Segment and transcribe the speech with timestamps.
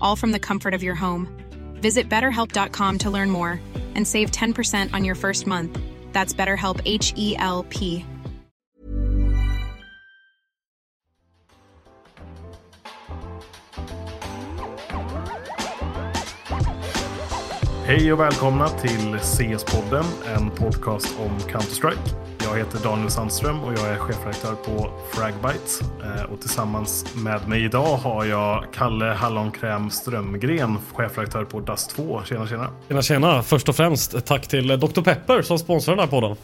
[0.00, 1.26] all from the comfort of your home.
[1.74, 3.60] Visit betterhelp.com to learn more
[3.96, 5.76] and save 10% on your first month.
[6.12, 8.04] That's BetterHelp H E L P.
[17.90, 20.04] Hej och välkomna till CS-podden,
[20.36, 22.29] en podcast om Counter-Strike.
[22.50, 25.84] Jag heter Daniel Sandström och jag är chefredaktör på Fragbite.
[26.04, 32.22] Eh, Och tillsammans med mig idag har jag Kalle Hallonkräm Strömgren, chefredaktör på Dust 2.
[32.24, 32.68] Tjena tjena!
[32.88, 33.42] Tjena tjena!
[33.42, 35.02] Först och främst tack till Dr.
[35.02, 36.36] Pepper som sponsrar den här podden.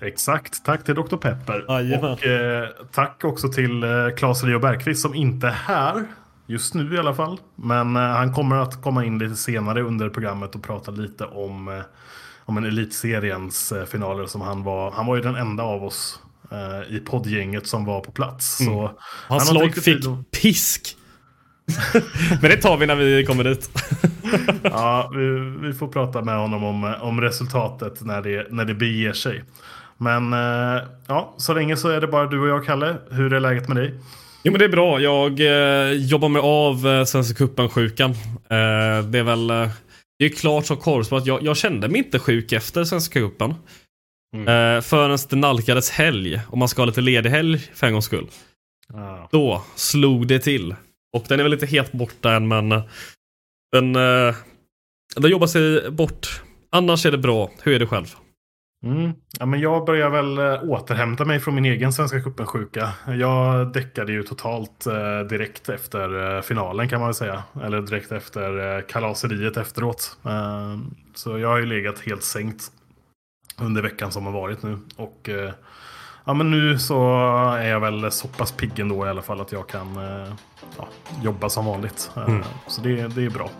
[0.00, 1.16] Exakt, tack till Dr.
[1.16, 1.64] Pepper.
[1.68, 2.12] Jajamän.
[2.12, 6.06] Och eh, tack också till eh, Claes Leo Bergqvist som inte är här.
[6.46, 7.40] Just nu i alla fall.
[7.56, 11.68] Men eh, han kommer att komma in lite senare under programmet och prata lite om,
[11.68, 11.74] eh,
[12.46, 14.90] om en elitseriens eh, finaler som han var.
[14.90, 16.18] Han var ju den enda av oss
[16.52, 18.56] eh, i poddgänget som var på plats.
[18.56, 18.96] Så han Mm.
[19.28, 20.96] Hans har inte lag fick pisk.
[22.40, 23.70] Men det tar vi när vi kommer dit.
[24.62, 25.28] Ja, vi,
[25.66, 29.44] vi får prata med honom om, om resultatet när det, när det beger sig.
[29.98, 32.96] Men eh, ja, så länge så är det bara du och jag, Kalle.
[33.10, 33.94] Hur är läget med dig?
[34.42, 35.00] Jo men det är bra.
[35.00, 38.10] Jag eh, jobbar mig av eh, Svenska cupen-sjukan.
[38.10, 39.50] Eh, det är väl...
[40.18, 43.54] Det är klart som korvspad att jag, jag kände mig inte sjuk efter Svenska cupen.
[44.36, 46.40] Eh, förrän det nalkades helg.
[46.48, 48.26] Och man ska ha lite ledig helg för en gångs skull.
[48.92, 49.28] Ja.
[49.32, 50.74] Då slog det till.
[51.12, 52.68] Och den är väl inte helt borta än men
[53.72, 54.34] den, eh,
[55.16, 56.42] den jobbar sig bort.
[56.70, 57.50] Annars är det bra.
[57.62, 58.14] Hur är det själv?
[58.86, 59.12] Mm.
[59.38, 62.88] Ja, men jag börjar väl eh, återhämta mig från min egen Svenska cupen-sjuka.
[63.06, 67.42] Jag däckade ju totalt eh, direkt efter eh, finalen kan man väl säga.
[67.64, 70.18] Eller direkt efter eh, kalaseriet efteråt.
[70.24, 70.76] Eh,
[71.14, 72.62] så jag har ju legat helt sänkt
[73.60, 74.78] under veckan som har varit nu.
[74.96, 75.50] Och eh,
[76.24, 77.10] ja, men nu så
[77.52, 80.32] är jag väl så pass pigg ändå i alla fall att jag kan eh,
[80.78, 80.88] ja,
[81.22, 82.10] jobba som vanligt.
[82.16, 83.50] Eh, Så det, det är bra.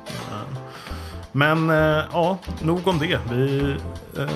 [1.37, 3.19] Men eh, ja, nog om det.
[3.31, 3.77] Vi
[4.19, 4.29] eh,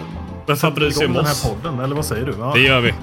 [0.56, 2.34] sig igång den här podden, eller vad säger du?
[2.38, 2.52] Ja.
[2.54, 2.94] Det gör vi.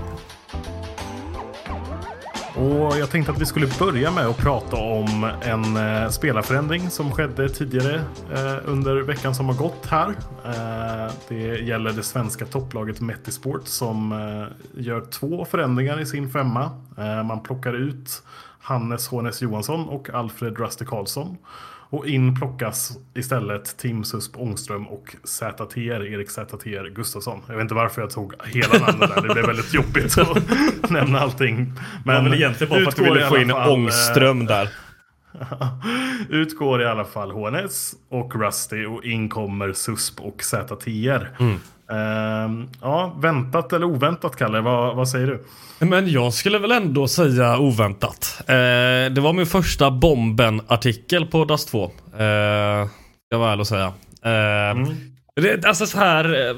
[2.55, 7.11] Och jag tänkte att vi skulle börja med att prata om en eh, spelarförändring som
[7.11, 7.95] skedde tidigare
[8.33, 10.09] eh, under veckan som har gått här.
[10.45, 16.71] Eh, det gäller det svenska topplaget Metisport som eh, gör två förändringar i sin femma.
[16.97, 18.23] Eh, man plockar ut
[18.59, 21.37] Hannes Hånes Johansson och Alfred Rusty Karlsson.
[21.89, 27.41] Och in plockas istället Tim Susp Ångström och ZTR, Erik ZTR Gustafsson.
[27.47, 29.21] Jag vet inte varför jag tog hela namnet där.
[29.27, 31.73] Det blev väldigt jobbigt att nämna allting.
[32.05, 34.69] Men, men egentligen bara för att du ville få in Ångström där.
[35.33, 35.69] eh,
[36.29, 41.27] Utgår i alla fall HNS och Rusty och in kommer Susp och ZTR.
[41.39, 41.59] Mm.
[41.91, 44.61] Ehm, ja, väntat eller oväntat Kalle?
[44.61, 45.43] Vad, vad säger du?
[45.85, 48.41] Men jag skulle väl ändå säga oväntat.
[48.47, 48.53] Eh,
[49.13, 51.83] det var min första Bomben-artikel på DAS 2.
[51.83, 52.89] Eh, ska
[53.29, 53.85] jag vara ärlig och säga.
[54.23, 54.87] Eh,
[55.41, 56.49] det, alltså så här.
[56.49, 56.55] Eh,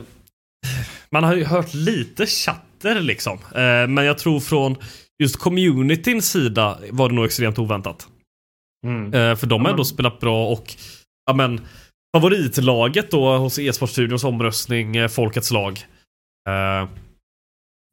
[1.11, 3.37] man har ju hört lite chatter liksom.
[3.87, 4.75] Men jag tror från
[5.23, 8.07] just communityns sida var det nog extremt oväntat.
[8.85, 9.11] Mm.
[9.37, 10.75] För de har Ja, ändå men- spelat bra och
[11.25, 11.61] ja men
[12.15, 15.79] favoritlaget då hos e-sportstudions omröstning, eh, Folkets lag.
[16.49, 16.89] Uh.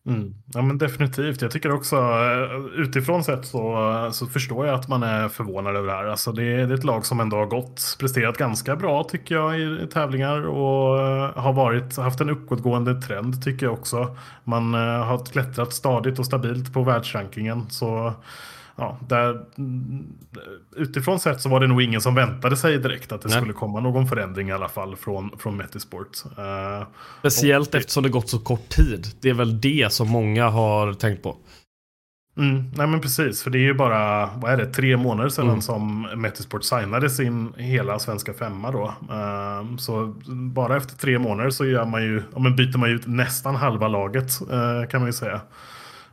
[0.06, 0.34] Mm.
[0.54, 1.42] Ja men definitivt.
[1.42, 5.88] Jag tycker också eh, utifrån sett så, så förstår jag att man är förvånad över
[5.88, 6.04] det här.
[6.04, 9.34] Alltså det, är, det är ett lag som ändå har gått, presterat ganska bra tycker
[9.34, 10.98] jag i, i tävlingar och
[11.42, 14.16] har varit, haft en uppåtgående trend tycker jag också.
[14.44, 17.70] Man uh, har klättrat stadigt och stabilt på världsrankingen.
[17.70, 18.12] Så
[18.76, 20.06] ja, där, mm,
[20.76, 23.38] utifrån sett så var det nog ingen som väntade sig direkt att det Nej.
[23.38, 26.24] skulle komma någon förändring i alla fall från, från Metisport.
[26.38, 26.86] Uh,
[27.18, 29.06] Speciellt och, eftersom det gått så kort tid.
[29.20, 31.36] Det är väl det som många har tänkt på.
[32.38, 35.48] Mm, nej men precis, för det är ju bara vad är det, tre månader sedan
[35.48, 35.60] mm.
[35.60, 38.94] som Metisport signade sin hela svenska femma då.
[39.10, 43.06] Uh, så bara efter tre månader så gör man ju, ja, men byter man ut
[43.06, 45.40] nästan halva laget uh, kan man ju säga.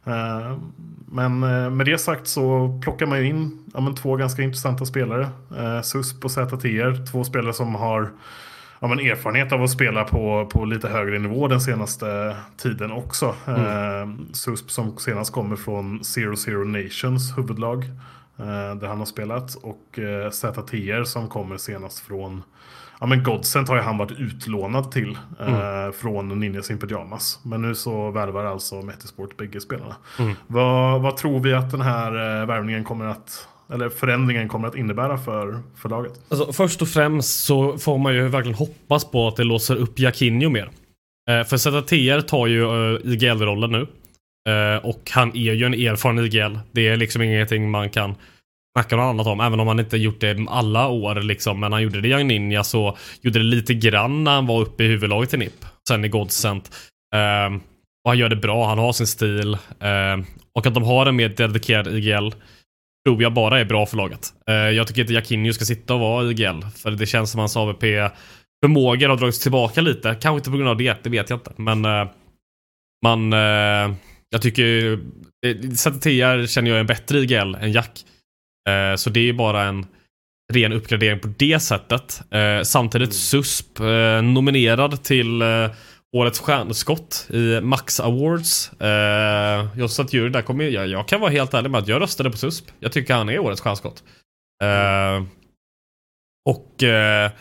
[0.08, 0.58] Uh,
[1.06, 4.86] men uh, med det sagt så plockar man ju in ja, men två ganska intressanta
[4.86, 5.30] spelare.
[5.52, 8.12] Uh, SUSP och ZTR, två spelare som har
[8.80, 13.36] ja, men erfarenhet av att spela på, på lite högre nivå den senaste tiden också.
[13.48, 14.34] Mm.
[14.34, 17.86] SUSP som senast kommer från Zero Zero Nations huvudlag.
[18.80, 19.56] Där han har spelat.
[19.56, 20.00] Och
[20.32, 22.44] ZTR som kommer senast från
[23.04, 25.54] Ja men Godsent har ju han varit utlånad till mm.
[25.54, 27.40] eh, från Ninjas in Pyjamas.
[27.44, 29.96] Men nu så värvar alltså Metisport bägge spelarna.
[30.20, 30.34] Mm.
[30.48, 34.76] Vad, vad tror vi att den här eh, värvningen kommer att eller förändringen kommer att
[34.76, 36.14] innebära för, för laget?
[36.30, 40.00] Alltså, först och främst så får man ju verkligen hoppas på att det låser upp
[40.00, 40.70] Jakinho mer.
[41.30, 43.88] Eh, för ZTR tar ju eh, IGL-rollen nu.
[44.50, 46.60] Eh, och han är ju en erfaren IGL.
[46.72, 48.16] Det är liksom ingenting man kan
[48.78, 49.40] snackar något annat om.
[49.40, 51.60] Även om han inte gjort det alla år liksom.
[51.60, 54.62] Men han gjorde det i Young Ninja så gjorde det lite grann när han var
[54.62, 55.66] uppe i huvudlaget i NIP.
[55.88, 56.72] Sen i Godsent.
[57.16, 57.56] Eh,
[58.04, 59.54] och han gör det bra, han har sin stil.
[59.54, 60.26] Eh,
[60.56, 62.30] och att de har en mer dedikerad IGL
[63.06, 64.34] tror jag bara är bra för laget.
[64.50, 66.62] Eh, jag tycker inte Jakinho ska sitta och vara IGL.
[66.76, 67.84] För det känns som hans AVP
[68.64, 70.18] förmågor har dragits tillbaka lite.
[70.22, 71.52] Kanske inte på grund av det, det vet jag inte.
[71.56, 72.08] Men eh,
[73.04, 73.34] man...
[73.34, 73.96] Eh,
[74.30, 75.00] jag tycker...
[75.46, 78.06] Eh, ZTR känner jag är en bättre IGL än Jack.
[78.70, 79.86] Eh, så det är bara en
[80.54, 82.22] ren uppgradering på det sättet.
[82.32, 83.14] Eh, samtidigt mm.
[83.14, 85.44] SUSP eh, nominerad till
[86.16, 88.72] Årets stjärnskott i Max Awards.
[88.82, 92.02] Eh, jag satt jury där, kommer jag, jag kan vara helt ärlig med att jag
[92.02, 92.66] röstade på SUSP.
[92.80, 94.04] Jag tycker han är Årets stjärnskott.
[94.64, 95.24] Eh,
[96.50, 97.32] och eh,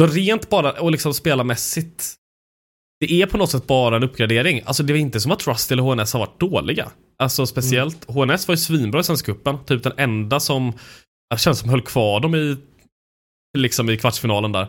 [0.00, 2.14] så rent bara och liksom spelarmässigt.
[3.00, 4.62] Det är på något sätt bara en uppgradering.
[4.64, 6.90] Alltså det är inte som att Trust eller HNS har varit dåliga.
[7.18, 8.28] Alltså speciellt, mm.
[8.28, 9.64] HNS var ju svinbra i Svenskcupen.
[9.64, 10.72] Typ den enda som,
[11.36, 12.56] känns som höll kvar dem i,
[13.58, 14.62] liksom i kvartsfinalen där.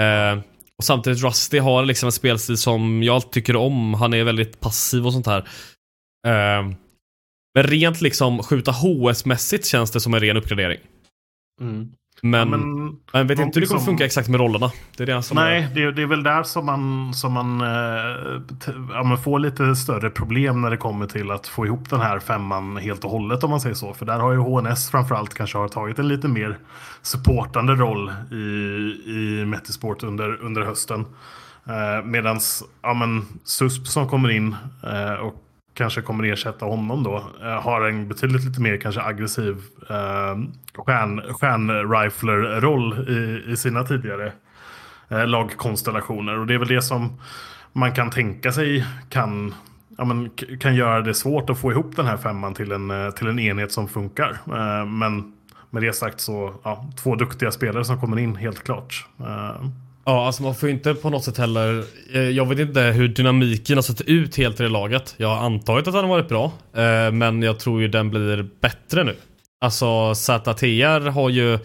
[0.00, 0.38] Eh,
[0.78, 3.94] och samtidigt Rusty har liksom en spelstil som jag tycker om.
[3.94, 5.48] Han är väldigt passiv och sånt här.
[6.26, 6.72] Eh,
[7.54, 10.80] men rent liksom skjuta HS-mässigt känns det som en ren uppgradering.
[11.60, 11.92] Mm.
[12.22, 14.70] Men, ja, men jag vet inte hur det kommer funka exakt med rollerna.
[14.96, 15.74] Det är det som nej, är...
[15.74, 20.60] Det, det, är väl där som man, som man eh, ja, får lite större problem
[20.60, 23.60] när det kommer till att få ihop den här femman helt och hållet om man
[23.60, 23.94] säger så.
[23.94, 26.58] För där har ju HNS framförallt kanske har tagit en lite mer
[27.02, 28.34] supportande roll i,
[29.10, 31.06] i Metisport under, under hösten.
[31.66, 32.40] Eh, Medan
[32.82, 32.96] ja,
[33.44, 35.44] SUSP som kommer in eh, och
[35.78, 37.16] kanske kommer ersätta honom då.
[37.42, 39.56] Eh, har en betydligt lite mer kanske aggressiv
[39.90, 40.36] eh,
[40.74, 44.32] stjärn, stjärnrifler-roll i, i sina tidigare
[45.08, 46.38] eh, lagkonstellationer.
[46.38, 47.20] Och det är väl det som
[47.72, 49.54] man kan tänka sig kan,
[49.98, 50.30] ja, men,
[50.60, 53.38] kan göra det svårt att få ihop den här femman till en, eh, till en
[53.38, 54.38] enhet som funkar.
[54.46, 55.32] Eh, men
[55.70, 59.06] med det sagt så, ja, två duktiga spelare som kommer in helt klart.
[59.20, 59.64] Eh,
[60.08, 61.84] Ja, alltså man får inte på något sätt heller...
[62.12, 65.14] Eh, jag vet inte hur dynamiken har sett ut helt i det laget.
[65.16, 68.48] Jag har antagit att den har varit bra, eh, men jag tror ju den blir
[68.60, 69.16] bättre nu.
[69.64, 71.58] Alltså ZTR har ju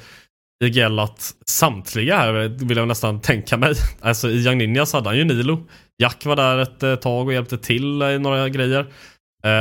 [0.63, 2.33] igellat samtliga här,
[2.65, 3.73] vill jag nästan tänka mig.
[4.01, 5.67] Alltså i Young Ninjas hade han ju Nilo.
[5.97, 8.85] Jack var där ett eh, tag och hjälpte till i några grejer.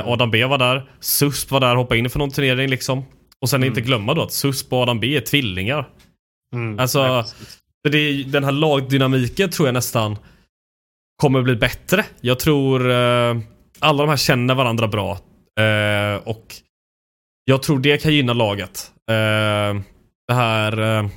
[0.04, 0.90] Adam B var där.
[1.00, 3.04] Susp var där och hoppade in för någon turnering liksom.
[3.40, 3.68] Och sen mm.
[3.68, 5.88] inte glömma då att Susp och Adam B är tvillingar.
[6.54, 6.78] Mm.
[6.78, 7.24] Alltså,
[7.86, 10.16] så det, den här lagdynamiken tror jag nästan
[11.22, 12.04] kommer bli bättre.
[12.20, 13.36] Jag tror eh,
[13.78, 15.12] alla de här känner varandra bra.
[15.60, 16.54] Eh, och
[17.44, 18.92] jag tror det kan gynna laget.
[19.10, 19.82] Eh,
[20.28, 21.08] det här eh,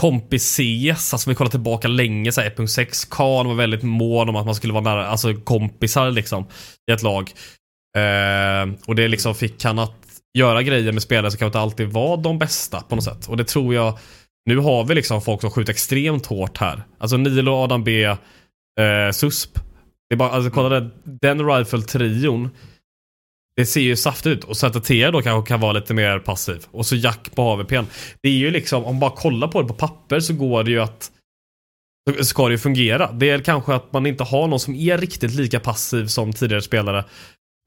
[0.00, 3.06] kompis CS, alltså vi kollar tillbaka länge, så 1.6.
[3.10, 6.46] Karl var väldigt mån om att man skulle vara nära, alltså kompisar liksom
[6.90, 7.30] i ett lag.
[7.96, 9.96] Eh, och det liksom fick han att
[10.38, 13.28] göra grejer med spelare som kanske inte alltid var de bästa på något sätt.
[13.28, 13.98] Och det tror jag
[14.46, 16.82] nu har vi liksom folk som skjuter extremt hårt här.
[16.98, 18.16] Alltså Nilo, Adam B, eh,
[19.12, 19.58] SUSP.
[20.08, 22.50] Det är bara, alltså kolla den, den rifle-trion.
[23.56, 24.44] Det ser ju saftigt ut.
[24.44, 26.64] Och ZTR då kanske kan vara lite mer passiv.
[26.70, 27.84] Och så Jack på AVPn.
[28.22, 30.70] Det är ju liksom, om man bara kollar på det på papper så går det
[30.70, 31.10] ju att
[32.18, 33.12] så ska det ju fungera.
[33.12, 36.62] Det är kanske att man inte har någon som är riktigt lika passiv som tidigare
[36.62, 37.04] spelare.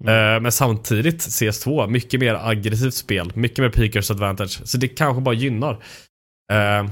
[0.04, 0.36] Mm.
[0.36, 4.62] Eh, men samtidigt CS2, mycket mer aggressivt spel, mycket mer peakers advantage.
[4.68, 5.84] Så det kanske bara gynnar.
[6.52, 6.90] Eh,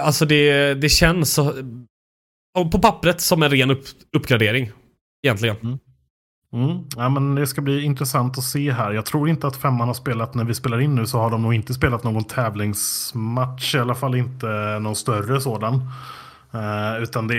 [0.00, 1.54] alltså det, det känns så,
[2.72, 3.84] på pappret som en ren upp,
[4.16, 4.70] uppgradering.
[5.22, 5.56] Egentligen.
[5.56, 5.78] Mm.
[6.52, 6.84] Mm.
[6.96, 8.92] Ja, men det ska bli intressant att se här.
[8.92, 11.42] Jag tror inte att femman har spelat, när vi spelar in nu så har de
[11.42, 13.74] nog inte spelat någon tävlingsmatch.
[13.74, 15.90] I alla fall inte någon större sådan.
[16.54, 17.36] Uh, utan det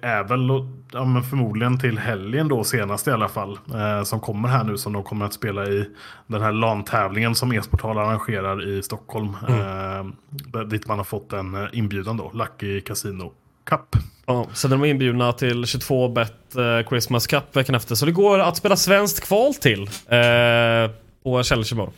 [0.00, 3.58] är väl ja, men förmodligen till helgen då senast i alla fall.
[3.74, 5.88] Uh, som kommer här nu som de kommer att spela i
[6.26, 9.36] den här LAN-tävlingen som e-sportal arrangerar i Stockholm.
[9.48, 10.12] Mm.
[10.54, 13.32] Uh, dit man har fått en inbjudan då, Lucky Casino
[13.64, 13.96] Cup.
[14.26, 17.94] Ja, sen är de inbjudna till 22 bet eh, Christmas Cup veckan efter.
[17.94, 20.90] Så det går att spela svenskt kval till eh,
[21.22, 21.92] på Källersborg.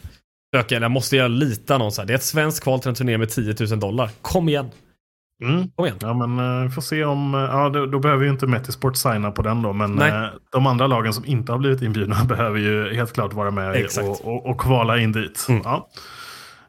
[0.69, 2.05] Jag måste göra lite annons här.
[2.05, 4.11] Det är ett svenskt kval till en turné med 10 000 dollar.
[4.23, 4.71] Kom igen!
[5.43, 5.71] Mm.
[5.77, 5.99] Kom igen.
[6.01, 7.35] Ja, men uh, får se om...
[7.35, 9.73] Uh, ja, då, då, behöver ju inte Metisport signa på den då.
[9.73, 13.51] Men uh, de andra lagen som inte har blivit inbjudna behöver ju helt klart vara
[13.51, 15.47] med och, och, och, kvala in dit.
[15.49, 15.63] Mm.
[15.65, 15.89] Ja.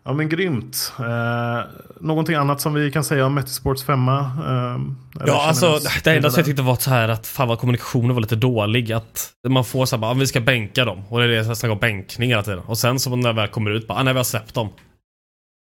[0.08, 0.94] Ja men grymt.
[1.00, 1.64] Eh,
[2.02, 4.20] någonting annat som vi kan säga om Metisports femma?
[4.20, 4.82] Eh,
[5.26, 8.22] ja alltså det enda som jag tyckte var så här att fan vad kommunikationen var
[8.22, 8.92] lite dålig.
[8.92, 11.04] Att man får så här bara, vi ska bänka dem.
[11.10, 12.60] Och det är det jag snackar om bänkning hela tiden.
[12.60, 14.70] Och sen så när det väl kommer ut, bara, ah, nej vi har släppt dem.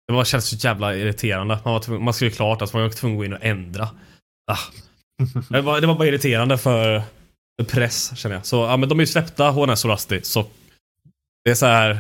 [0.08, 1.60] Det var, känns så jävla irriterande.
[1.64, 3.90] Man, var tvungen, man skulle klart att man var tvungen att gå in och ändra.
[4.52, 4.58] Ah.
[5.50, 7.02] Det, var, det var bara irriterande för,
[7.62, 8.46] för press känner jag.
[8.46, 10.22] Så ja men de är ju släppta HNS och Rusty.
[10.24, 10.46] Så
[11.44, 12.00] det är så här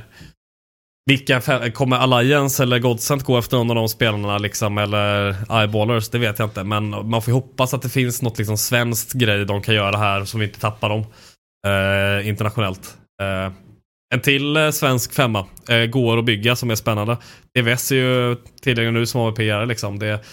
[1.07, 6.09] vilka kommer Alliance eller Godsent gå efter någon av de spelarna liksom eller Eyeballers?
[6.09, 9.13] Det vet jag inte men man får ju hoppas att det finns något liksom svenskt
[9.13, 11.05] grej de kan göra här som vi inte tappar dem
[11.67, 12.97] eh, internationellt.
[13.21, 13.51] Eh,
[14.09, 17.17] en till eh, svensk femma eh, går att bygga som är spännande.
[17.53, 19.99] EVS är ju tillgänglig nu som AVP liksom.
[19.99, 20.25] Det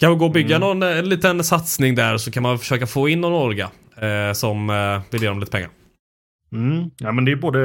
[0.00, 0.68] kan gå att bygga mm.
[0.68, 4.32] någon en eh, liten satsning där så kan man försöka få in någon orga eh,
[4.32, 4.66] som
[5.10, 5.70] vill ge dem lite pengar.
[6.52, 6.90] Mm.
[6.96, 7.58] Ja, men det är både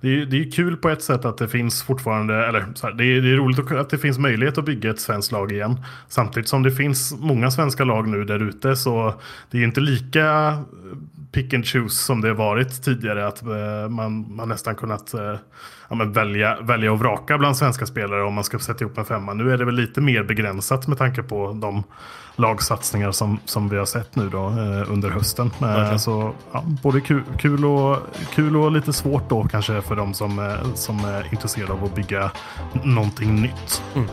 [0.00, 3.04] det är, det är kul på ett sätt att det finns fortfarande, eller här, det,
[3.04, 5.80] är, det är roligt att det finns möjlighet att bygga ett svenskt lag igen.
[6.08, 9.14] Samtidigt som det finns många svenska lag nu där ute så
[9.50, 10.58] det är inte lika
[11.34, 13.26] pick and choose som det varit tidigare.
[13.26, 15.36] Att uh, man, man nästan kunnat uh,
[15.88, 19.34] ja, välja, välja och vraka bland svenska spelare om man ska sätta ihop en femma.
[19.34, 21.82] Nu är det väl lite mer begränsat med tanke på de
[22.36, 25.50] lagsatsningar som, som vi har sett nu då uh, under hösten.
[25.58, 25.98] Okay.
[25.98, 27.98] Så ja, både kul, kul, och,
[28.34, 32.30] kul och lite svårt då kanske för de som, som är intresserade av att bygga
[32.84, 33.82] någonting nytt.
[33.94, 34.08] Mm.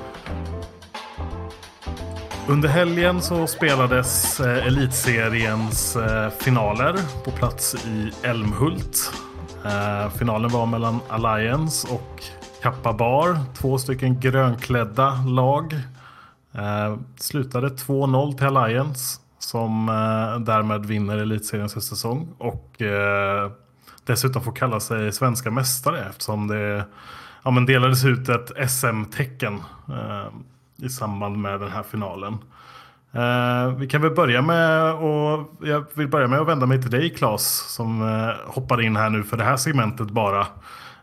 [2.51, 9.12] Under helgen så spelades eh, Elitseriens eh, finaler på plats i Älmhult.
[9.65, 12.24] Eh, finalen var mellan Alliance och
[12.62, 13.39] Kappa Bar.
[13.58, 15.74] Två stycken grönklädda lag.
[16.53, 22.29] Eh, slutade 2-0 till Alliance som eh, därmed vinner Elitseriens höstsäsong.
[22.38, 23.51] Och eh,
[24.05, 26.86] dessutom får kalla sig svenska mästare eftersom det
[27.43, 29.60] ja, men delades ut ett SM-tecken
[30.82, 32.38] i samband med den här finalen.
[33.16, 36.92] Uh, vi kan väl börja med och jag vill börja med att vända mig till
[36.92, 40.42] dig Claes som eh, uh, hoppade in här nu för det här segmentet bara.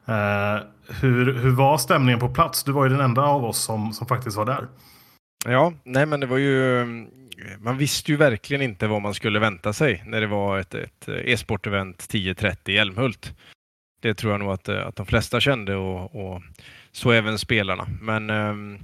[0.08, 0.62] Uh,
[1.00, 2.64] hur, hur var stämningen på plats?
[2.64, 4.68] Du var ju den enda av oss som, som faktiskt var där.
[5.46, 6.86] Ja, nej men det var ju
[7.58, 11.08] man visste ju verkligen inte vad man skulle vänta sig när det var ett, ett
[11.08, 13.34] e-sportevent 10.30 i Älmhult.
[14.00, 16.42] Det tror jag nog att, att de flesta kände och, och
[16.92, 17.86] så även spelarna.
[18.00, 18.78] Men ehm,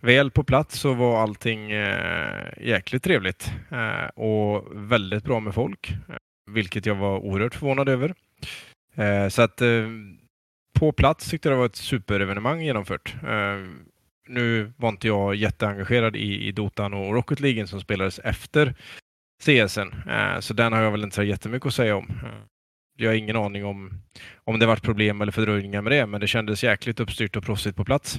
[0.00, 5.90] Väl på plats så var allting eh, jäkligt trevligt eh, och väldigt bra med folk,
[5.90, 6.16] eh,
[6.50, 8.14] vilket jag var oerhört förvånad över.
[8.94, 9.88] Eh, så att eh,
[10.78, 13.16] på plats tyckte jag det var ett superevenemang genomfört.
[13.22, 13.68] Eh,
[14.28, 18.74] nu var inte jag jätteengagerad i, i Dotan och Rocket League som spelades efter
[19.44, 22.08] CSN, eh, så den har jag väl inte så jättemycket att säga om.
[22.24, 22.40] Eh,
[22.96, 23.90] jag har ingen aning om
[24.44, 27.76] om det varit problem eller fördröjningar med det, men det kändes jäkligt uppstyrt och proffsigt
[27.76, 28.18] på plats.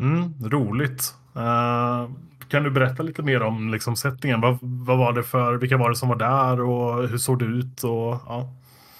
[0.00, 1.14] Mm, roligt.
[1.36, 2.10] Uh,
[2.48, 4.40] kan du berätta lite mer om liksom, settingen?
[4.40, 7.44] Vad, vad var det för, vilka var det som var där och hur såg det
[7.44, 7.82] ut?
[7.82, 8.52] Och, ja.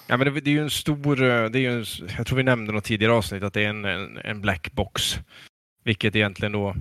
[0.07, 1.85] Ja, men det, det är ju en stor, eh, det är ju en,
[2.17, 5.19] jag tror vi nämnde något tidigare avsnitt att det är en, en, en black box.
[5.83, 6.75] Vilket egentligen då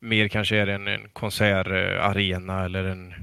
[0.00, 3.14] mer kanske är en, en konsertarena eller en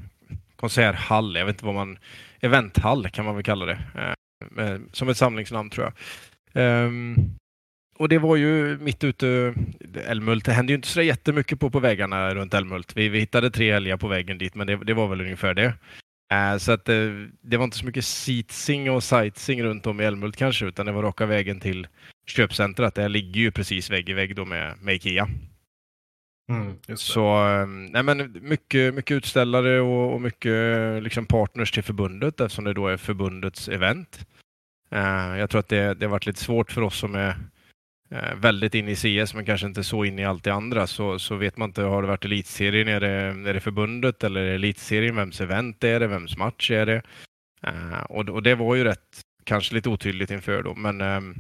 [0.55, 1.35] konserthall.
[1.35, 1.97] Jag vet inte vad man,
[2.39, 3.79] eventhall kan man väl kalla det.
[4.57, 5.91] Eh, som ett samlingsnamn tror
[6.53, 6.85] jag.
[6.85, 7.15] Um,
[7.99, 9.53] och det var ju mitt ute
[10.05, 10.45] Älmhult.
[10.45, 12.97] Det hände ju inte så jättemycket på, på vägarna runt Älmhult.
[12.97, 15.73] Vi, vi hittade tre älgar på vägen dit, men det, det var väl ungefär det.
[16.33, 20.03] Uh, så att uh, det var inte så mycket seatsing och sightseeing runt om i
[20.03, 21.87] Älmhult kanske, utan det var raka vägen till
[22.27, 22.95] köpcentret.
[22.95, 25.27] Det ligger ju precis vägg i vägg då med, med Ikea.
[26.49, 32.39] Mm, så ehm, nej men mycket, mycket utställare och, och mycket liksom partners till förbundet
[32.39, 34.27] eftersom det då är förbundets event.
[34.95, 37.35] Uh, jag tror att det, det har varit lite svårt för oss som är
[38.35, 41.35] väldigt inne i CS men kanske inte så inne i allt det andra så, så
[41.35, 43.09] vet man inte, har det varit elitserien, är det,
[43.49, 47.01] är det förbundet eller är det elitserien, vems event är det, vems match är det?
[47.67, 51.35] Uh, och, och det var ju rätt, kanske lite otydligt inför då, men um,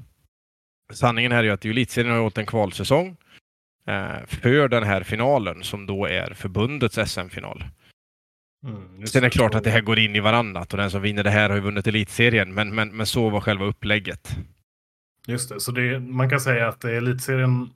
[0.93, 3.17] sanningen här är ju att elitserien har hållit en kvalsäsong
[3.89, 7.63] Eh, för den här finalen som då är förbundets SM-final.
[8.65, 11.01] Mm, Sen är det klart att det här går in i varannat och den som
[11.01, 14.35] vinner det här har ju vunnit elitserien, men, men, men så var själva upplägget.
[15.29, 17.69] Just det, så det, man kan säga att det är elitserien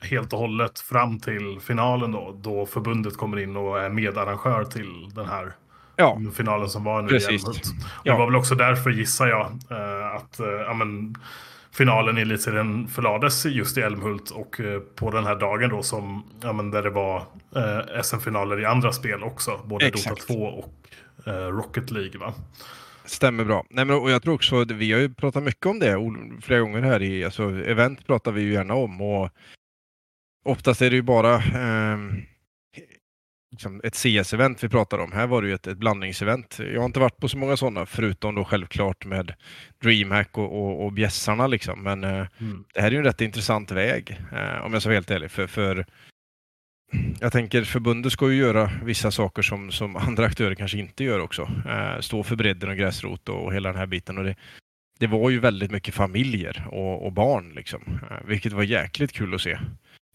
[0.00, 5.10] helt och hållet fram till finalen då, då förbundet kommer in och är medarrangör till
[5.14, 5.52] den här
[5.96, 7.48] ja, finalen som var nu precis.
[7.48, 7.60] i.
[8.04, 8.12] Ja.
[8.12, 11.14] Det var väl också därför, gissar jag, eh, att eh, ja, men,
[11.72, 16.24] finalen i elitserien förlades just i Älmhult och eh, på den här dagen då som,
[16.42, 17.22] ja, men där det var
[18.02, 19.60] SM-finaler i andra spel också.
[19.64, 20.28] Både Exakt.
[20.28, 20.72] Dota 2 och
[21.52, 22.34] Rocket League va?
[23.06, 23.66] Stämmer bra.
[23.70, 25.96] Nej, men, och jag tror också, vi har ju pratat mycket om det
[26.42, 29.30] flera gånger här i, alltså event pratar vi ju gärna om och
[30.44, 31.98] oftast är det ju bara eh,
[33.50, 35.12] liksom ett CS-event vi pratar om.
[35.12, 36.58] Här var det ju ett, ett blandningsevent.
[36.58, 39.34] Jag har inte varit på så många sådana, förutom då självklart med
[39.82, 41.46] DreamHack och, och, och bjässarna.
[41.46, 41.82] Liksom.
[41.82, 42.64] Men eh, mm.
[42.74, 45.30] det här är ju en rätt intressant väg, eh, om jag ska vara helt ärlig.
[45.30, 45.86] För, för
[47.20, 51.20] jag tänker förbundet ska ju göra vissa saker som, som andra aktörer kanske inte gör
[51.20, 51.42] också.
[51.68, 54.18] Eh, stå för bredden och gräsrot och, hela den här biten.
[54.18, 54.36] Och det,
[54.98, 59.34] det var ju väldigt mycket familjer och, och barn, liksom, eh, vilket var jäkligt kul
[59.34, 59.58] att se.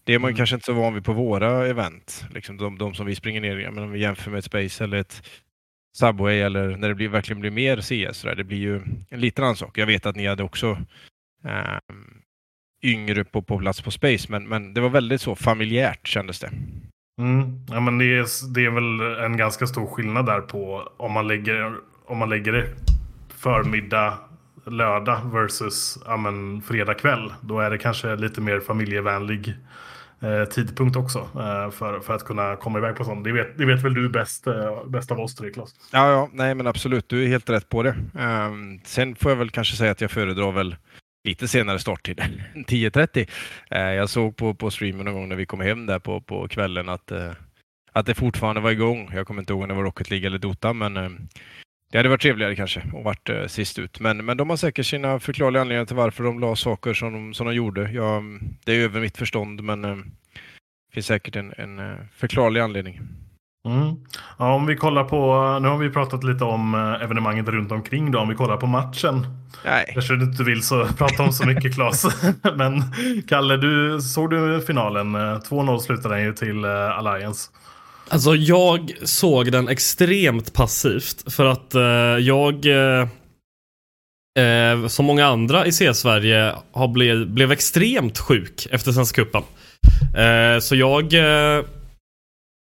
[0.04, 0.36] Det är man mm.
[0.36, 3.58] kanske inte så van vid på våra event, liksom de, de som vi springer ner
[3.58, 3.70] i.
[3.70, 5.22] Men om vi jämför med ett Space eller ett
[5.96, 9.20] Subway eller när det blir, verkligen blir mer CS, så där, det blir ju en
[9.20, 9.78] liten annan sak.
[9.78, 10.78] Jag vet att ni hade också
[11.44, 11.78] äh,
[12.82, 16.50] yngre på, på plats på Space, men, men det var väldigt så familjärt kändes det.
[17.20, 17.66] Mm.
[17.68, 21.28] Ja, men det, är, det är väl en ganska stor skillnad där på om man
[21.28, 21.74] lägger,
[22.06, 22.66] om man lägger det
[23.28, 24.18] förmiddag
[24.66, 27.32] lördag versus ja, men, fredag kväll.
[27.40, 29.54] Då är det kanske lite mer familjevänlig
[30.20, 33.24] eh, tidpunkt också eh, för, för att kunna komma iväg på sånt.
[33.24, 35.74] Det vet, det vet väl du bäst, eh, bäst av oss tre, Klas?
[35.92, 37.94] Ja, ja, nej men absolut, du är helt rätt på det.
[38.14, 40.76] Um, sen får jag väl kanske säga att jag föredrar väl
[41.24, 42.18] lite senare starttid,
[42.54, 43.28] 10.30.
[43.70, 46.48] Eh, jag såg på, på streamen någon gång när vi kom hem där på, på
[46.48, 47.32] kvällen att, eh,
[47.92, 49.10] att det fortfarande var igång.
[49.14, 51.10] Jag kommer inte ihåg om det var Rocket League eller Dota, men eh,
[51.90, 54.00] det hade varit trevligare kanske och varit eh, sist ut.
[54.00, 57.34] Men, men de har säkert sina förklarliga anledningar till varför de la saker som de,
[57.34, 57.92] som de gjorde.
[57.92, 63.00] Jag, det är över mitt förstånd, men eh, det finns säkert en, en förklarlig anledning.
[63.68, 63.96] Mm.
[64.38, 65.18] Ja, om vi kollar på,
[65.62, 68.18] nu har vi pratat lite om eh, evenemanget runt omkring då.
[68.18, 69.26] Om vi kollar på matchen.
[69.64, 69.90] Nej.
[69.94, 72.06] Kanske du inte vill så prata om så mycket Klas.
[72.56, 72.82] Men
[73.28, 75.16] Kalle, du, såg du finalen?
[75.16, 77.50] 2-0 slutade den ju till Alliance.
[78.08, 81.82] Alltså jag såg den extremt passivt för att eh,
[82.20, 83.08] jag eh,
[84.44, 89.42] eh, som många andra i C-Sverige har ble, blev extremt sjuk efter Svenska cupen.
[90.16, 91.64] Eh, så jag eh,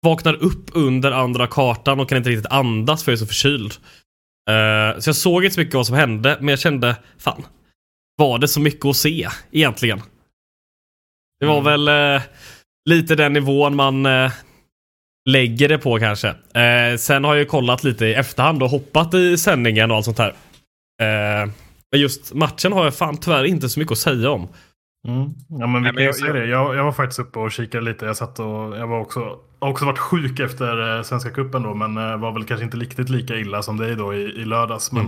[0.06, 3.72] vaknar upp under andra kartan och kan inte riktigt andas för jag är så förkyld.
[4.50, 7.46] Eh, så jag såg inte så mycket vad som hände men jag kände fan,
[8.16, 10.02] var det så mycket att se egentligen?
[11.40, 11.84] Det var mm.
[11.84, 12.20] väl
[12.88, 14.06] lite den nivån man
[15.28, 16.34] lägger det på kanske.
[16.98, 20.34] Sen har jag kollat lite i efterhand och hoppat i sändningen och allt sånt här.
[21.92, 24.48] Men just matchen har jag fan tyvärr inte så mycket att säga om.
[25.06, 25.30] Mm.
[25.48, 26.46] Ja men vi kan ju säga det.
[26.46, 28.06] Jag, jag var faktiskt uppe och kikade lite.
[28.06, 31.74] Jag satt och jag var också, har också varit sjuk efter eh, Svenska Cupen då.
[31.74, 34.92] Men eh, var väl kanske inte riktigt lika illa som dig då i, i lördags.
[34.92, 35.02] Men,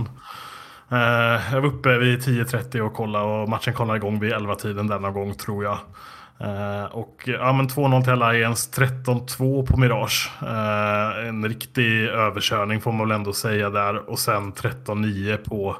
[0.91, 1.37] mm.
[1.37, 5.11] eh, jag var uppe vid 10.30 och kollade och matchen kom igång vid 11-tiden denna
[5.11, 5.79] gång tror jag.
[6.45, 10.31] Uh, och ja, men 2-0 till Alliance, 13-2 på Mirage.
[10.43, 14.11] Uh, en riktig överkörning får man väl ändå säga där.
[14.11, 15.77] Och sen 13-9 på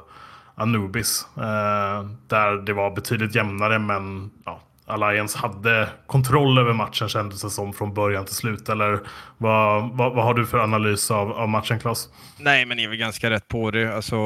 [0.59, 1.27] Anubis.
[1.37, 7.49] Eh, där det var betydligt jämnare men ja, Alliance hade kontroll över matchen kändes det
[7.49, 8.69] som från början till slut.
[8.69, 8.99] Eller
[9.37, 12.09] vad, vad, vad har du för analys av, av matchen Klas?
[12.37, 13.95] Nej, men ni är väl ganska rätt på det.
[13.95, 14.17] Alltså,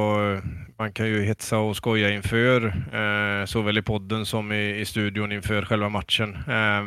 [0.78, 5.32] man kan ju hetsa och skoja inför, eh, såväl i podden som i, i studion
[5.32, 6.36] inför själva matchen.
[6.36, 6.84] Eh,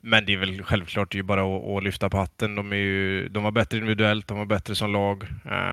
[0.00, 2.54] men det är väl självklart det är bara att, att, lyfta på hatten.
[2.54, 5.22] De, är ju, de var bättre individuellt, de var bättre som lag.
[5.22, 5.70] Eh,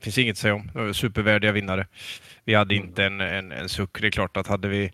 [0.00, 0.94] finns inget att säga om.
[0.94, 1.86] Supervärdiga vinnare.
[2.44, 4.00] Vi hade inte en, en, en suck.
[4.00, 4.92] Det är klart att hade vi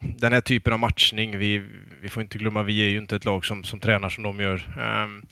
[0.00, 1.62] den här typen av matchning, vi,
[2.00, 4.40] vi får inte glömma, vi är ju inte ett lag som, som tränar som de
[4.40, 4.78] gör.
[5.04, 5.26] Um,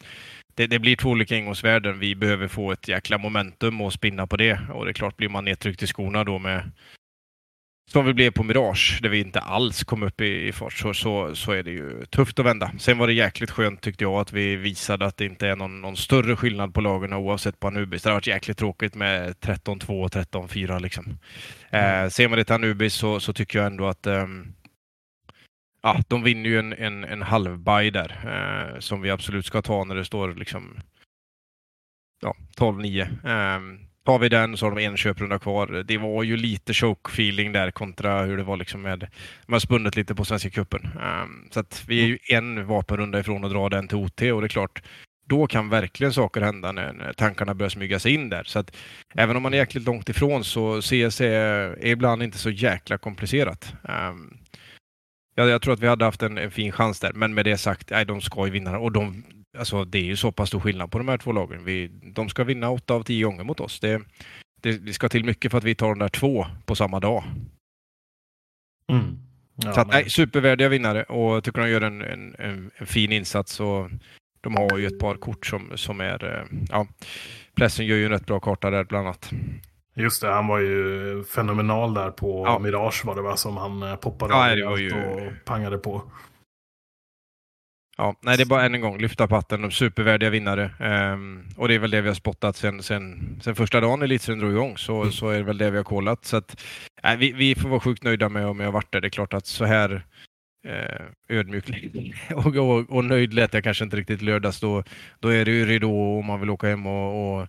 [0.55, 1.99] det, det, blir två olika ingångsvärden.
[1.99, 4.61] Vi behöver få ett jäkla momentum och spinna på det.
[4.73, 6.71] Och det är klart, blir man nedtryckt i skorna då med
[7.89, 10.95] som vi blev på Mirage, där vi inte alls kom upp i, i fart, så,
[10.95, 12.73] så, så är det ju tufft att vända.
[12.79, 15.81] Sen var det jäkligt skönt tyckte jag att vi visade att det inte är någon,
[15.81, 18.03] någon större skillnad på lagen oavsett på Anubis.
[18.03, 21.19] Det har varit jäkligt tråkigt med 13-2 och 13-4 liksom.
[21.71, 22.05] Mm.
[22.05, 24.55] Eh, ser man det till Anubis så, så tycker jag ändå att um,
[25.83, 29.85] ja, de vinner ju en, en, en halvbaj där eh, som vi absolut ska ta
[29.85, 30.81] när det står liksom
[32.21, 33.88] ja, 12-9.
[34.09, 35.85] Tar vi den så har de en köprunda kvar.
[35.87, 39.01] Det var ju lite choke-feeling där kontra hur det var liksom med...
[39.47, 40.89] Man har spunnit lite på Svenska cupen.
[41.23, 44.41] Um, så att vi är ju en vapenrunda ifrån att dra den till OT och
[44.41, 44.83] det är klart,
[45.27, 48.45] då kan verkligen saker hända när, när tankarna börjar smyga sig in där.
[48.45, 48.77] Så att
[49.15, 53.73] även om man är jäkligt långt ifrån så CS är ibland inte så jäkla komplicerat.
[53.83, 54.39] Um,
[55.35, 57.59] jag, jag tror att vi hade haft en, en, fin chans där, men med det
[57.59, 59.25] sagt, nej, de ska ju vinna och de,
[59.59, 61.65] alltså, det är ju så pass stor skillnad på de här två lagen.
[61.65, 63.81] Vi, de ska vinna åtta av tio gånger mot oss.
[63.81, 64.03] Det,
[64.61, 67.25] det, det, ska till mycket för att vi tar de där två på samma dag.
[68.93, 69.19] Mm.
[69.65, 72.87] Ja, så att, nej, supervärdiga vinnare och jag tycker de gör en, en, en, en,
[72.87, 73.61] fin insats.
[73.61, 73.91] Och
[74.41, 76.25] de har ju ett par kort som, som är...
[76.25, 76.87] Eh, ja,
[77.55, 79.31] Plessen gör ju en rätt bra karta där bland annat.
[79.95, 82.59] Just det, han var ju fenomenal där på ja.
[82.59, 84.93] Mirage var det va, som han eh, poppade ja, det var ju...
[84.93, 86.03] och pangade på.
[88.01, 89.63] Ja, nej, det är bara än en gång lyfta på hatten.
[89.63, 90.71] De supervärdiga vinnare.
[91.13, 94.39] Um, och det är väl det vi har spottat sen, sen, sen första dagen elitserien
[94.39, 94.79] drog igång.
[94.79, 95.13] Så, mm.
[95.13, 96.25] så är det väl det vi har kollat.
[96.25, 96.65] Så att,
[97.03, 99.01] nej, vi, vi får vara sjukt nöjda med om jag varit där.
[99.01, 100.07] Det är klart att så här
[100.67, 101.65] eh, ödmjuk
[102.35, 104.61] och, och, och, nöjd lät jag kanske inte riktigt lördags.
[104.61, 104.85] Då,
[105.21, 107.49] då är det ju ridå och man vill åka hem och, och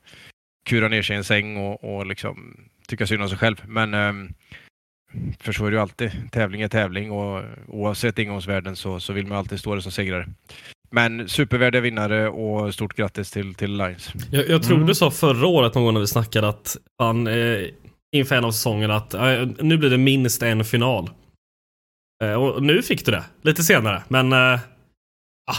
[0.65, 2.57] kura ner sig i en säng och, och liksom
[2.87, 3.63] tycka synd om sig själv.
[3.67, 4.33] Men um,
[5.39, 6.11] för så är det ju alltid.
[6.31, 10.27] Tävling är tävling och oavsett ingångsvärden så, så vill man alltid stå det som segrare.
[10.91, 14.13] Men supervärdiga vinnare och stort grattis till, till Lions.
[14.31, 14.87] Jag, jag tror mm.
[14.87, 17.65] du sa förra året någon gång när vi snackade att fan, eh,
[18.11, 21.09] inför en av säsongerna att eh, nu blir det minst en final.
[22.23, 24.03] Eh, och nu fick du det, lite senare.
[24.07, 24.59] Men eh,
[25.51, 25.57] ah,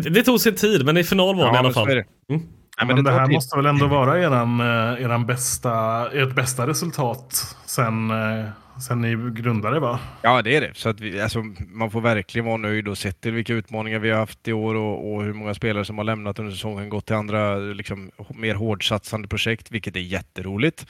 [0.00, 1.90] det, det, tog sin tid, men i final var ja, det i alla fall.
[1.90, 2.04] Mm.
[2.28, 3.34] Ja, men, men det, det här till.
[3.34, 8.48] måste väl ändå vara eran, eh, eran bästa, ert bästa resultat sen eh,
[8.80, 10.00] sen ni grundade va?
[10.22, 10.74] Ja det är det.
[10.74, 14.10] Så att vi, alltså, man får verkligen vara nöjd och sett till vilka utmaningar vi
[14.10, 17.06] har haft i år och, och hur många spelare som har lämnat under säsongen, gått
[17.06, 20.86] till andra liksom, mer hårdsatsande projekt, vilket är jätteroligt.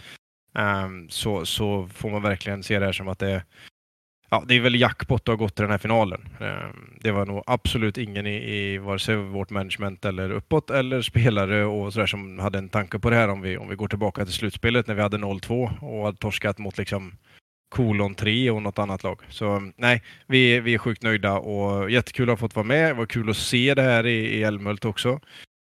[0.55, 3.45] Um, så, så får man verkligen se det här som att det är
[4.33, 6.29] Ja, det är väl jackpot att ha gått till den här finalen.
[6.41, 11.03] Um, det var nog absolut ingen i, i vare sig vårt management eller uppåt eller
[11.03, 13.89] spelare och sådär som hade en tanke på det här om vi, om vi går
[13.89, 17.13] tillbaka till slutspelet när vi hade 0-2 och hade torskat mot liksom
[17.71, 19.21] kolon 3 och något annat lag.
[19.29, 22.91] Så mm, nej, vi, vi är sjukt nöjda och jättekul att ha fått vara med.
[22.91, 25.21] Det var kul att se det här i, i Älmhult också.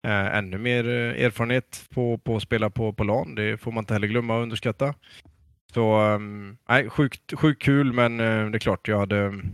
[0.08, 3.36] Äh, ännu mer eh, erfarenhet på, på att spela på, på LAN.
[3.36, 4.94] Det får man inte heller glömma och underskatta.
[5.74, 9.46] Så mm, nej, sjukt, sjukt kul, men eh, det är klart, jag hade mm,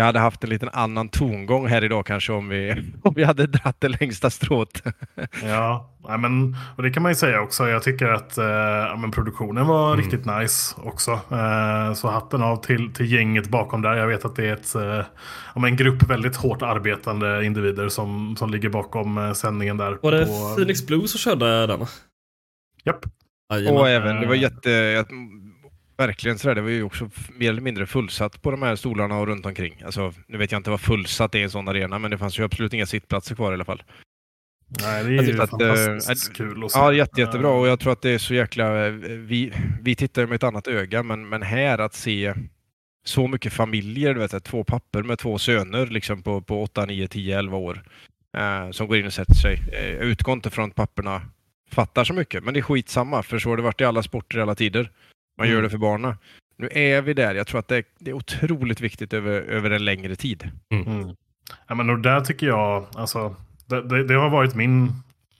[0.00, 3.46] jag hade haft en liten annan tongång här idag kanske om vi, om vi hade
[3.46, 4.82] dratt det längsta strået.
[5.44, 7.68] ja, men, och det kan man ju säga också.
[7.68, 10.04] Jag tycker att eh, men produktionen var mm.
[10.04, 11.10] riktigt nice också.
[11.10, 13.94] Eh, så hatten av till, till gänget bakom där.
[13.94, 18.50] Jag vet att det är ett, eh, en grupp väldigt hårt arbetande individer som, som
[18.50, 19.98] ligger bakom eh, sändningen där.
[20.02, 21.86] Var det på, Phoenix Blue som körde den?
[22.84, 23.04] Japp.
[23.70, 25.04] Och även, det var jätte
[26.00, 26.54] verkligen sådär.
[26.54, 29.82] Det var ju också mer eller mindre fullsatt på de här stolarna och runt omkring.
[29.84, 32.38] Alltså, nu vet jag inte vad fullsatt är i en sån arena, men det fanns
[32.38, 33.82] ju absolut inga sittplatser kvar i alla fall.
[34.82, 36.78] Nej, det är ju att, fantastiskt äh, kul att se.
[36.78, 38.86] Ja, jätte, jättebra och jag tror att det är så jäkla...
[38.86, 42.34] Eh, vi, vi tittar med ett annat öga, men, men här att se
[43.04, 47.08] så mycket familjer, du vet, två papper med två söner liksom på, på 8, 9,
[47.08, 47.82] 10, 11 år
[48.36, 49.62] eh, som går in och sätter sig.
[49.72, 51.22] Eh, jag utgår inte från att papperna
[51.70, 54.38] fattar så mycket, men det är skitsamma, för så har det varit i alla sporter
[54.38, 54.90] i alla tider.
[55.40, 55.56] Man mm.
[55.56, 56.14] gör det för barnen.
[56.58, 57.34] Nu är vi där.
[57.34, 60.50] Jag tror att det är, det är otroligt viktigt över, över en längre tid.
[60.70, 60.86] Mm.
[60.86, 61.16] mm.
[61.66, 64.92] Ja, men och där tycker jag, alltså, det, det, det, har varit min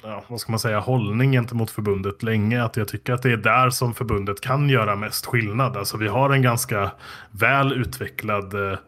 [0.03, 2.63] ja, vad ska man säga, hållning gentemot förbundet länge.
[2.63, 5.77] Att jag tycker att det är där som förbundet kan göra mest skillnad.
[5.77, 6.91] Alltså vi har en ganska
[7.31, 8.79] väl utvecklad eh,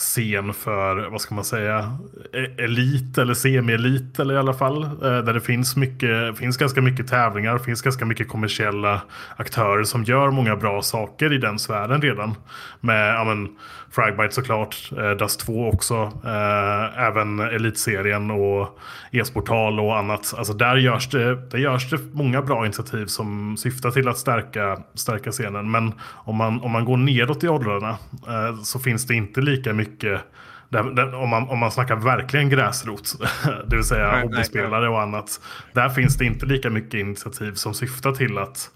[0.00, 1.98] scen för, vad ska man säga,
[2.32, 4.82] e- elit eller semi-elit eller i alla fall.
[4.82, 9.02] Eh, där det finns, mycket, finns ganska mycket tävlingar, finns ganska mycket kommersiella
[9.36, 12.34] aktörer som gör många bra saker i den sfären redan.
[12.80, 13.48] Med ja, men,
[13.90, 18.78] Fragbite såklart, eh, Dust 2 också, eh, även Elitserien och
[19.10, 20.34] e-sportal och annat.
[20.36, 24.78] Alltså där görs, det, där görs det många bra initiativ som syftar till att stärka,
[24.94, 25.70] stärka scenen.
[25.70, 27.90] Men om man, om man går nedåt i åldrarna
[28.28, 30.20] eh, så finns det inte lika mycket
[30.68, 33.14] där, där, om, man, om man snackar verkligen gräsrot,
[33.66, 35.40] det vill säga hobbyspelare och annat.
[35.72, 38.70] Där finns det inte lika mycket initiativ som syftar till att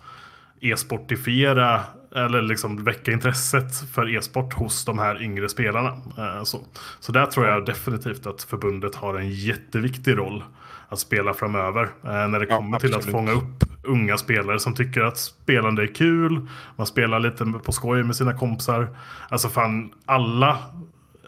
[0.61, 1.81] e-sportifiera
[2.15, 5.97] eller liksom väcka intresset för e-sport hos de här yngre spelarna.
[6.45, 6.61] Så,
[7.01, 10.45] så där tror jag definitivt att förbundet har en jätteviktig roll
[10.89, 11.89] att spela framöver.
[12.03, 15.95] När det kommer ja, till att fånga upp unga spelare som tycker att spelande är
[15.95, 16.49] kul.
[16.77, 18.89] Man spelar lite på skoj med sina kompisar.
[19.29, 20.59] Alltså fan, alla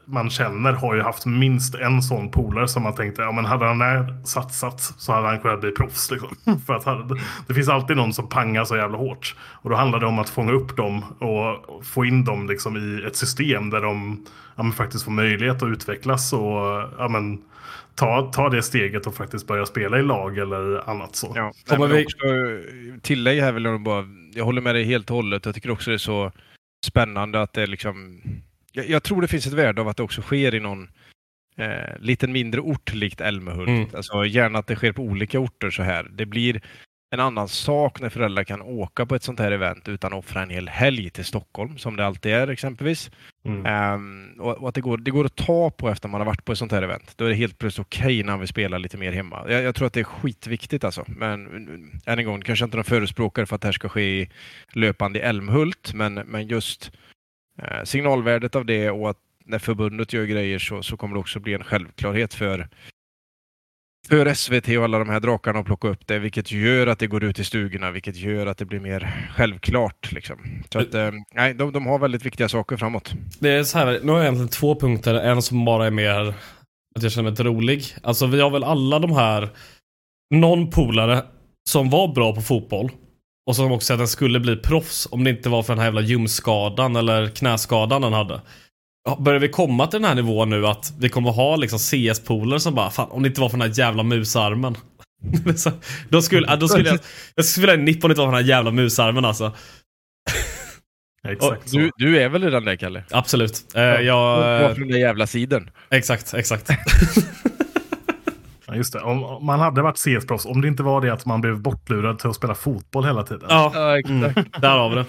[0.07, 3.67] man känner har ju haft minst en sån polare som man tänkte, ja men hade
[3.67, 6.11] han där satsat så hade han kunnat bli proffs.
[6.11, 6.37] Liksom.
[6.67, 7.09] För att
[7.49, 9.37] det finns alltid någon som pangar så jävla hårt.
[9.53, 13.07] Och då handlar det om att fånga upp dem och få in dem liksom i
[13.07, 14.25] ett system där de
[14.57, 17.39] ja, faktiskt får möjlighet att utvecklas och ja, men,
[17.95, 21.33] ta, ta det steget och faktiskt börja spela i lag eller annat så.
[21.35, 21.53] Ja,
[21.87, 22.05] vi...
[22.05, 22.19] också,
[23.03, 25.47] tillägg här vill jag bara, jag håller med dig helt och hållet.
[25.47, 26.33] Jag tycker också det är så
[26.87, 28.21] spännande att det är liksom
[28.77, 30.89] jag, jag, tror det finns ett värde av att det också sker i någon
[31.57, 33.69] eh, liten mindre ort likt Älmehult.
[33.69, 33.89] Mm.
[33.95, 36.09] Alltså gärna att det sker på olika orter så här.
[36.13, 36.61] Det blir
[37.11, 40.43] en annan sak när föräldrar kan åka på ett sånt här event utan att offra
[40.43, 43.11] en hel helg till Stockholm, som det alltid är exempelvis.
[43.45, 43.95] Mm.
[43.95, 46.45] Um, och, och, att det går, det går att ta på efter man har varit
[46.45, 47.13] på ett sånt här event.
[47.17, 49.45] Då är det helt plötsligt okej okay när vi spelar lite mer hemma.
[49.49, 51.05] Jag, jag, tror att det är skitviktigt alltså.
[51.07, 51.47] Men
[52.07, 54.29] än en gång, kanske inte någon förespråkare för att det här ska ske i
[54.73, 56.93] löpande i Älmhult, men, men just
[57.63, 61.41] Eh, signalvärdet av det och att när förbundet gör grejer så, så kommer det också
[61.41, 62.69] bli en självklarhet för
[64.09, 67.07] för SVT och alla de här drakarna att plocka upp det, vilket gör att det
[67.07, 70.13] går ut i stugorna, vilket gör att det blir mer självklart.
[70.13, 70.37] Liksom.
[70.73, 73.15] Så att, eh, nej, de, de har väldigt viktiga saker framåt.
[73.39, 76.35] Det är så här, nu har jag egentligen två punkter, en som bara är mer
[76.97, 77.85] att jag känner mig lite rolig.
[78.03, 79.49] Alltså vi har väl alla de här,
[80.35, 81.23] någon polare
[81.69, 82.91] som var bra på fotboll
[83.47, 85.87] och som också att den skulle bli proffs om det inte var för den här
[85.87, 88.41] jävla ljumskadan eller knäskadan den hade.
[89.19, 92.75] Börjar vi komma till den här nivån nu att vi kommer ha liksom CS-poler som
[92.75, 94.77] bara, fan om det inte var för den här jävla musarmen.
[96.09, 96.99] då skulle, då skulle jag,
[97.35, 99.53] jag skulle vilja nipp om det inte var för den här jävla musarmen alltså.
[101.29, 103.05] Exakt du, du, är väl redan där Kalle?
[103.11, 103.65] Absolut.
[103.75, 104.39] Ja, jag...
[104.39, 105.71] Varför den där jävla sidan?
[105.91, 106.71] Exakt, exakt.
[108.75, 109.01] just det.
[109.01, 112.31] Om man hade varit CS-proffs, om det inte var det att man blev bortlurad till
[112.31, 113.47] att spela fotboll hela tiden.
[113.49, 114.37] Ja, ja exakt.
[114.37, 115.05] Mm, där har vi det.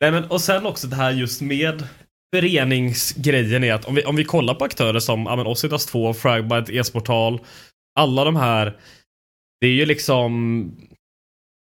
[0.00, 1.88] Nej, men, och sen också det här just med
[2.34, 6.72] föreningsgrejen är att om vi, om vi kollar på aktörer som ja, Ossitas 2, Fragbite,
[6.72, 7.40] e-sportal,
[8.00, 8.76] alla de här.
[9.60, 10.62] Det är ju liksom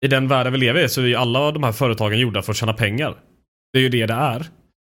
[0.05, 2.53] i den världen vi lever i så är ju alla de här företagen gjorda för
[2.53, 3.16] att tjäna pengar.
[3.73, 4.40] Det är ju det det är.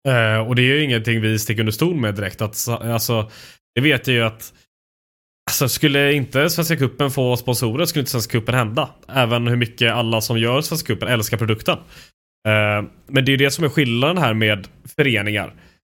[0.09, 2.41] Uh, och det är ju ingenting vi sticker under stol med direkt.
[2.41, 3.31] Att, alltså,
[3.75, 4.53] det vet jag ju att
[5.55, 8.91] Alltså skulle inte Svenska Cupen få sponsorer skulle inte Svenska Cupen hända.
[9.09, 11.79] Även hur mycket alla som gör Svenska Cupen älskar produkten.
[12.49, 15.55] Uh, men det är det som är skillnaden här med föreningar.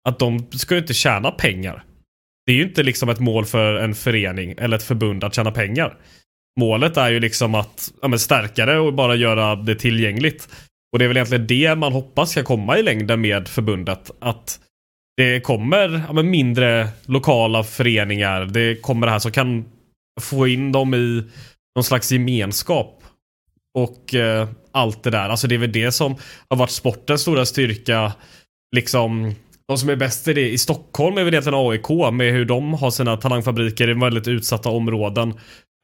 [0.09, 1.83] Att de ska ju inte tjäna pengar.
[2.45, 5.51] Det är ju inte liksom ett mål för en förening eller ett förbund att tjäna
[5.51, 5.97] pengar.
[6.59, 10.49] Målet är ju liksom att ja, stärka det och bara göra det tillgängligt.
[10.93, 14.11] Och det är väl egentligen det man hoppas ska komma i längden med förbundet.
[14.21, 14.59] Att
[15.17, 18.45] det kommer ja, mindre lokala föreningar.
[18.45, 19.65] Det kommer det här som kan
[20.21, 21.23] få in dem i
[21.75, 23.03] någon slags gemenskap.
[23.77, 25.29] Och eh, allt det där.
[25.29, 26.15] Alltså det är väl det som
[26.49, 28.13] har varit sportens stora styrka.
[28.75, 29.35] Liksom
[29.67, 32.73] de som är bäst i det i Stockholm är väl egentligen AIK med hur de
[32.73, 35.33] har sina talangfabriker i väldigt utsatta områden.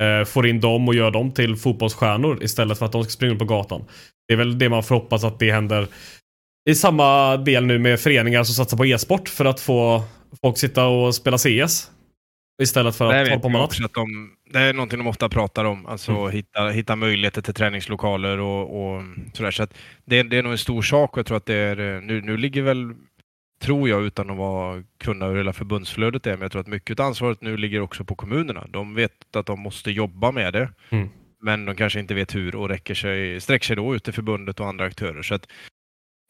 [0.01, 3.35] Eh, får in dem och gör dem till fotbollsstjärnor istället för att de ska springa
[3.35, 3.85] på gatan.
[4.27, 5.87] Det är väl det man får hoppas att det händer
[6.65, 10.03] i samma del nu med föreningar som satsar på e-sport för att få
[10.41, 11.89] folk sitta och spela CS.
[12.61, 13.77] Istället för att hålla på med något.
[13.85, 16.31] Att de, det är någonting de ofta pratar om, alltså mm.
[16.31, 19.51] hitta, hitta möjligheter till träningslokaler och, och sådär.
[19.51, 19.73] Så att
[20.05, 22.37] det, det är nog en stor sak och jag tror att det är, nu, nu
[22.37, 22.93] ligger väl,
[23.61, 26.99] tror jag utan att vara kunna hur hela förbundsflödet är, men jag tror att mycket
[26.99, 28.67] av ansvaret nu ligger också på kommunerna.
[28.69, 30.69] De vet att de måste jobba med det.
[30.89, 31.09] Mm.
[31.41, 34.59] Men de kanske inte vet hur och räcker sig, sträcker sig då ut till förbundet
[34.59, 35.21] och andra aktörer.
[35.21, 35.47] Så att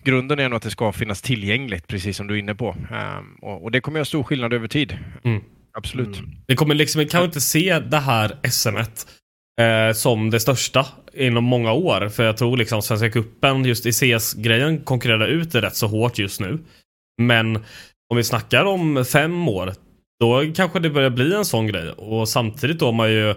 [0.03, 2.69] grunden är nog att det ska finnas tillgängligt, precis som du är inne på.
[2.69, 4.97] Um, och, och, det kommer göra stor skillnad över tid.
[5.23, 5.41] Mm.
[5.77, 6.17] Absolut.
[6.19, 6.31] Mm.
[6.47, 8.77] Vi kommer liksom, vi kan inte se det här SM
[9.61, 12.09] eh, som det största inom många år.
[12.09, 16.19] För jag tror liksom Svenska Cupen, just i CS-grejen, konkurrerar ut det rätt så hårt
[16.19, 16.59] just nu.
[17.21, 17.55] Men
[18.09, 19.73] om vi snackar om fem år,
[20.19, 21.89] då kanske det börjar bli en sån grej.
[21.89, 23.35] Och samtidigt då har man ju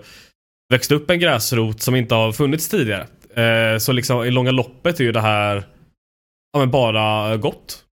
[0.73, 3.07] växt upp en gräsrot som inte har funnits tidigare.
[3.35, 5.65] Eh, så liksom i långa loppet är ju det här
[6.57, 7.85] ja, men bara gott.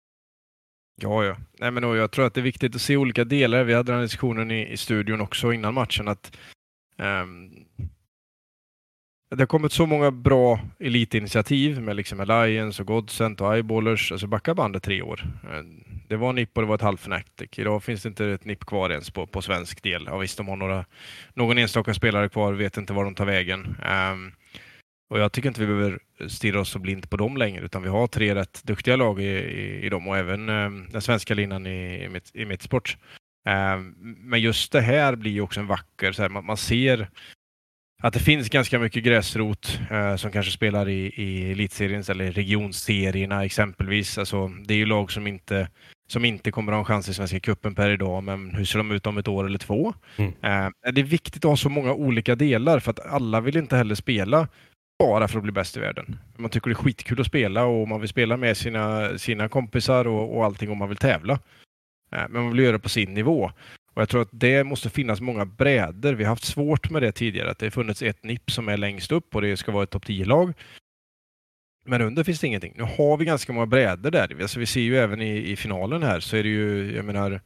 [1.01, 1.37] Ja, ja.
[1.59, 3.65] Nej, men jag tror att det är viktigt att se olika delar.
[3.65, 6.37] Vi hade den diskussionen i, i studion också innan matchen att
[6.99, 7.51] um,
[9.31, 14.13] det har kommit så många bra elitinitiativ med liksom Alliance och Godsent och Eyeballers.
[14.13, 15.25] Alltså backa bandet tre år.
[15.45, 15.65] Eh,
[16.09, 17.59] det var NIP och det var ett halvt Fnatic.
[17.59, 20.05] Idag finns det inte ett NIP kvar ens på, på svensk del.
[20.07, 20.85] Ja, visst, de har några,
[21.35, 23.77] någon enstaka spelare kvar, vet inte var de tar vägen.
[24.13, 24.33] Um,
[25.13, 25.99] och jag tycker inte vi behöver
[26.29, 29.25] stirra oss så blint på dem längre, utan vi har tre rätt duktiga lag i,
[29.25, 32.97] i, i dem och även eh, den svenska linan i, i, mitt, i Mittsport.
[33.49, 37.09] Eh, men just det här blir ju också en vacker, så här, man, man, ser
[38.03, 43.45] att det finns ganska mycket gräsrot eh, som kanske spelar i, i elitserien eller regionserierna
[43.45, 44.19] exempelvis.
[44.19, 45.69] Alltså, det är ju lag som inte
[46.07, 48.91] som inte kommer ha en chans i Svenska cupen per idag, men hur ser de
[48.91, 49.95] ut om ett år eller två?
[50.17, 50.33] Mm.
[50.43, 53.77] Eh, det är viktigt att ha så många olika delar för att alla vill inte
[53.77, 54.49] heller spela
[55.07, 56.19] bara för att bli bäst i världen.
[56.37, 60.07] Man tycker det är skitkul att spela och man vill spela med sina, sina kompisar
[60.07, 61.33] och, och allting om man vill tävla.
[62.13, 63.51] Eh, men man vill göra det på sin nivå.
[63.95, 66.15] Och Jag tror att det måste finnas många bräder.
[66.15, 68.77] Vi har haft svårt med det tidigare, att det har funnits ett NIP som är
[68.77, 70.53] längst upp och det ska vara ett topp 10-lag.
[71.85, 72.75] Men under finns det ingenting.
[72.77, 74.37] Nu har vi ganska många brädor där.
[74.41, 77.41] Alltså vi ser ju även i, i finalen här så är det ju, jag menar,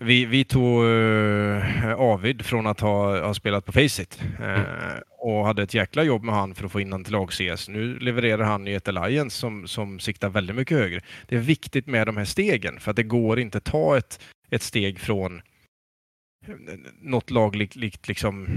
[0.00, 5.02] vi, vi tog uh, Avid från att ha, ha spelat på Faceit uh, eh, mm.
[5.18, 7.68] och hade ett jäkla jobb med han för att få in honom till lag-CS.
[7.68, 11.00] Nu levererar han i ett Alliance som, som siktar väldigt mycket högre.
[11.26, 14.62] Det är viktigt med de här stegen för att det går inte ta ett, ett
[14.62, 15.36] steg från
[16.46, 16.54] eh,
[17.00, 18.48] något lag likt, likt liksom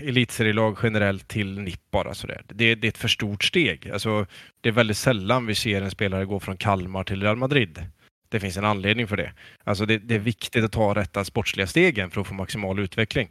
[0.00, 2.42] elitserielag generellt till NIP bara sådär.
[2.48, 3.90] Det, det är ett för stort steg.
[3.90, 4.26] Alltså,
[4.60, 7.86] det är väldigt sällan vi ser en spelare gå från Kalmar till Real Madrid.
[8.28, 9.32] Det finns en anledning för det.
[9.64, 13.28] Alltså det, det är viktigt att ta rätta sportsliga stegen för att få maximal utveckling.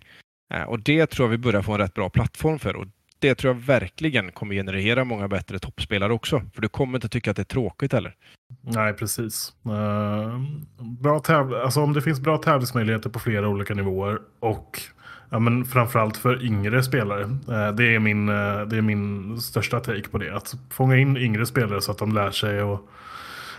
[0.54, 2.76] Eh, och det tror jag vi börjar få en rätt bra plattform för.
[2.76, 2.86] Och
[3.20, 6.42] det tror jag verkligen kommer generera många bättre toppspelare också.
[6.54, 8.16] För du kommer inte tycka att det är tråkigt heller.
[8.62, 9.54] Nej, precis.
[9.66, 10.42] Uh,
[10.80, 11.22] bra
[11.64, 14.82] alltså, om det finns bra tävlingsmöjligheter på flera olika nivåer och
[15.30, 17.22] Ja, men framförallt för yngre spelare.
[17.22, 20.36] Eh, det är, min, det är min största take på det.
[20.36, 22.90] Att fånga in yngre spelare så att de lär sig och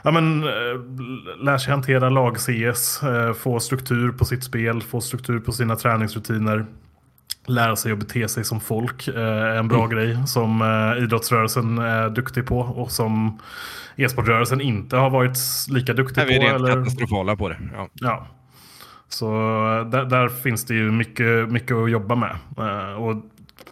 [0.03, 0.49] ja, men, eh,
[1.45, 3.01] lär sig hantera lag-CS,
[3.39, 6.67] få struktur på sitt spel, få struktur på sina träningsrutiner.
[7.47, 9.91] Lära sig att bete sig som folk är en bra mm.
[9.91, 10.63] grej som
[10.99, 13.39] idrottsrörelsen är duktig på och som
[13.97, 16.29] e-sportrörelsen inte har varit lika duktig på.
[16.29, 16.75] Vi är eller...
[16.75, 17.57] katastrofala på det.
[17.75, 17.89] Ja.
[17.95, 18.27] ja.
[19.09, 19.27] Så
[19.91, 22.37] där, där, finns det ju mycket, mycket att jobba med.
[22.59, 23.17] Eh, och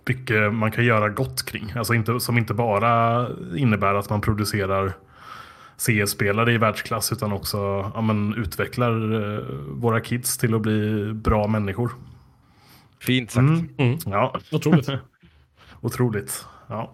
[0.09, 1.73] mycket man kan göra gott kring.
[1.77, 4.93] Alltså inte, som inte bara innebär att man producerar
[5.79, 7.57] CS-spelare i världsklass utan också
[7.95, 11.93] ja, men, utvecklar eh, våra kids till att bli bra människor.
[13.01, 13.49] Fint sagt.
[13.49, 13.69] Mm.
[13.79, 13.99] Mm.
[14.07, 14.35] Ja.
[14.53, 14.89] Otroligt.
[15.81, 16.47] Otroligt.
[16.69, 16.93] Ja.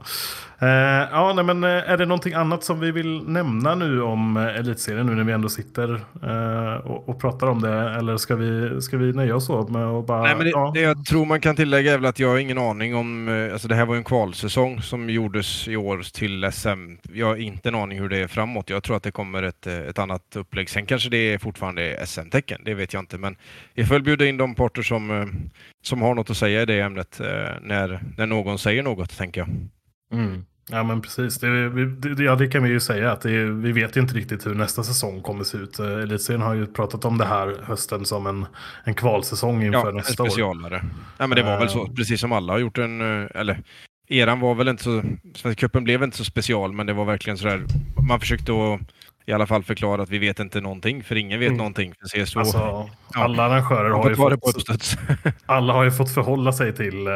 [0.58, 4.36] Eh, ja, nej, men eh, är det någonting annat som vi vill nämna nu om
[4.36, 7.90] eh, Elitserien nu när vi ändå sitter eh, och, och, pratar om det?
[7.90, 10.22] Eller ska vi, ska vi nöja oss med att bara...
[10.22, 10.70] Nej, men det, ja.
[10.74, 13.28] det jag tror man kan tillägga är väl att jag har ingen aning om...
[13.28, 16.96] Eh, alltså det här var en kvalsäsong som gjordes i år till SM.
[17.12, 18.70] Jag har inte en aning hur det är framåt.
[18.70, 20.70] Jag tror att det kommer ett, ett annat upplägg.
[20.70, 23.18] Sen kanske det är fortfarande SM-tecken, det vet jag inte.
[23.18, 23.36] Men
[23.74, 25.32] jag får bjuda in de parter som,
[25.82, 27.20] som har något att säga i det ämnet
[27.60, 29.48] när, när någon säger något, tänker jag.
[30.20, 30.44] Mm.
[30.70, 31.68] Ja men precis, det,
[32.14, 34.54] det, ja, det kan vi ju säga att det, vi vet ju inte riktigt hur
[34.54, 35.78] nästa säsong kommer se ut.
[35.78, 38.46] Eh, Elitserien har ju pratat om det här hösten som en,
[38.84, 40.76] en kvalsäsong inför ja, nästa en specialare.
[40.76, 40.82] år.
[41.18, 41.92] Ja men det var väl så, eh.
[41.94, 43.62] precis som alla har gjort en, eh, eller
[44.08, 45.02] eran var väl inte så,
[45.34, 47.62] Svenska cupen blev inte så special men det var verkligen sådär,
[48.08, 48.80] man försökte att
[49.26, 51.58] i alla fall förklara att vi vet inte någonting, för ingen vet mm.
[51.58, 51.94] någonting.
[52.00, 54.96] För CSO, alltså, ja, alla arrangörer har ju fått,
[55.46, 57.12] alla har ju fått förhålla sig till, eh,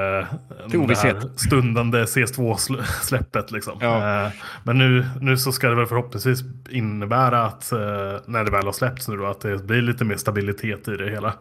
[0.70, 3.52] till det här stundande CS2-släppet.
[3.52, 3.78] Liksom.
[3.80, 4.26] Ja.
[4.26, 4.32] Eh,
[4.64, 6.40] men nu, nu så ska det väl förhoppningsvis
[6.70, 7.78] innebära att eh,
[8.26, 11.10] när det väl har släppts nu då, att det blir lite mer stabilitet i det
[11.10, 11.32] hela.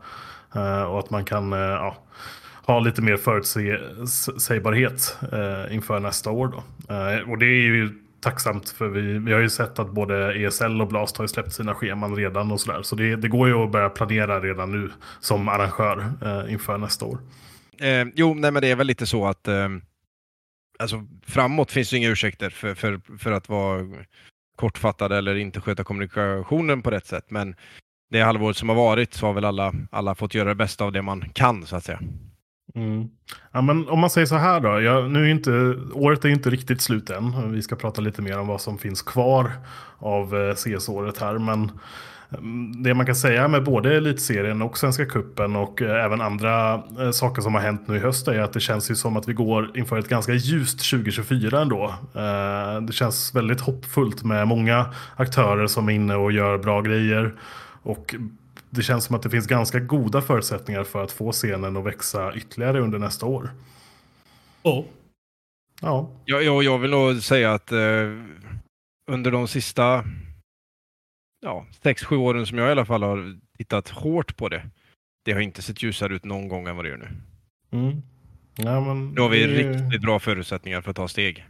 [0.56, 1.97] Eh, och att man kan eh, ja,
[2.65, 6.47] ha lite mer förutsägbarhet eh, inför nästa år.
[6.47, 6.58] Då.
[7.32, 10.88] och det är ju tacksamt för vi, vi har ju sett att både ESL och
[10.88, 12.82] Blast har släppt sina scheman redan och sådär.
[12.82, 17.06] Så det, det går ju att börja planera redan nu som arrangör eh, inför nästa
[17.06, 17.18] år.
[17.80, 19.70] Eh, jo, nej, men det är väl lite så att eh,
[20.80, 23.82] alltså, framåt finns det inga ursäkter för, för, för att vara
[24.56, 27.26] kortfattad eller inte sköta kommunikationen på rätt sätt.
[27.30, 27.56] Men
[28.12, 30.92] det halvåret som har varit så har väl alla, alla fått göra det bästa av
[30.92, 32.00] det man kan så att säga.
[32.76, 33.10] Mm.
[33.52, 34.82] Ja, men om man säger så här då.
[34.82, 37.52] jag, nu är inte, året är inte riktigt slut än.
[37.52, 39.52] Vi ska prata lite mer om vad som finns kvar
[39.98, 41.38] av eh, CS-året här.
[41.38, 41.72] Men
[42.38, 46.74] mm, det man kan säga med både elitserien och Svenska Kuppen och eh, även andra
[47.00, 49.28] eh, saker som har hänt nu i höst är att det känns ju som att
[49.28, 51.96] vi går inför ett ganska ljust 2024 ändå.
[52.88, 54.86] Det känns väldigt hoppfullt med många
[55.16, 57.34] aktörer som är inne och gör bra grejer.
[57.84, 58.16] Och
[58.69, 62.36] det känns som att det finns ganska goda förutsättningar för att få scenen att växa
[62.36, 63.49] ytterligare under nästa år.
[64.63, 64.85] Oh.
[65.81, 66.10] Ja.
[66.25, 68.12] Ja, ja, jag vill nog säga att eh,
[69.12, 70.04] under de sista
[71.42, 74.69] ja, sex, sju åren som jag i alla fall har tittat hårt på det,
[75.25, 77.10] det har inte sett ljusare ut någon gång än vad det gör nu.
[77.71, 78.02] Mm.
[78.56, 81.46] Ja, men Nu har vi det, riktigt bra förutsättningar för att ta steg.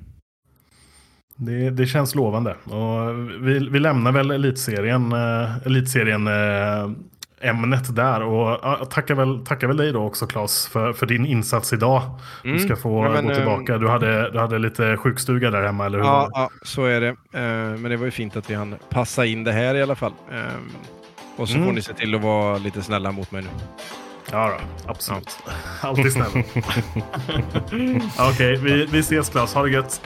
[1.36, 2.52] Det, det känns lovande.
[2.64, 6.92] Och vi, vi lämnar väl elitserien, eh, elitserien eh,
[7.50, 8.22] ämnet där.
[8.24, 12.02] Och ja, tackar, väl, tackar väl dig då också Claes för, för din insats idag.
[12.44, 12.62] Du Mm.
[12.62, 13.78] ska få Ja, men, gå eh, tillbaka.
[13.78, 16.06] Du hade, du hade lite sjukstuga där hemma, eller hur?
[16.06, 17.08] Ja, ja, så är det.
[17.08, 19.96] Eh, Men det var ju fint att vi hann passa in det här i alla
[19.96, 20.14] fall.
[20.32, 20.70] Ehm,
[21.38, 21.66] Och så Mm.
[21.68, 23.48] får ni se till att vara lite snälla mot mig nu.
[24.32, 25.38] Ja, då, absolut.
[25.82, 26.30] Alltid snäll.
[28.32, 29.54] Okej, vi, vi ses Claes.
[29.54, 30.02] Ha det gött.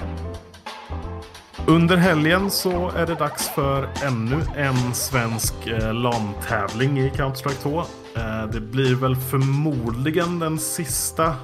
[1.67, 7.79] Under helgen så är det dags för ännu en svensk eh, LAN-tävling i Counter-Strike 2.
[8.15, 11.35] Eh, det blir väl förmodligen den sista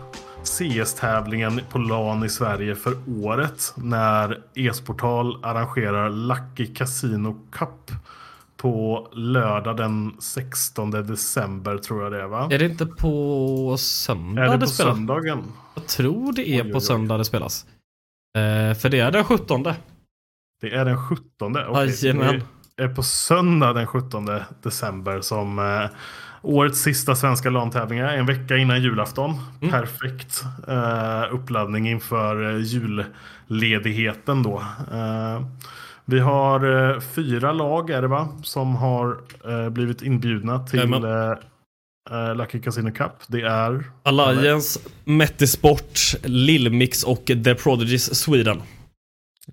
[0.44, 7.92] CS-tävlingen på LAN i Sverige för året när e-sportal arrangerar Lucky Casino Cup
[8.58, 12.48] på lördag den 16 december tror jag det är va?
[12.52, 14.96] Är det inte på söndag Är det det, på spelas?
[14.96, 15.44] söndagen?
[15.76, 16.84] Jag tror det är Oj, oj, på oj.
[16.84, 17.66] söndag det spelas.
[18.38, 19.64] Eh, för det är den 17.
[20.62, 21.58] Det är den 17.
[21.68, 22.44] Okej, Jajamän.
[22.78, 24.30] Det är på söndag den 17
[24.64, 25.90] december som eh,
[26.42, 28.14] årets sista svenska LAN-tävlingar.
[28.14, 29.34] En vecka innan julafton.
[29.62, 29.72] Mm.
[29.72, 34.64] Perfekt eh, uppladdning inför eh, julledigheten då.
[34.92, 35.46] Eh,
[36.06, 38.28] vi har eh, fyra lag är det va?
[38.44, 41.38] Som har eh, blivit inbjudna till Jajamän.
[42.36, 43.12] Lucky Casino Cup.
[43.28, 43.84] Det är...
[44.04, 48.62] Alliance, Metisport, Lillmix och The Prodigies Sweden.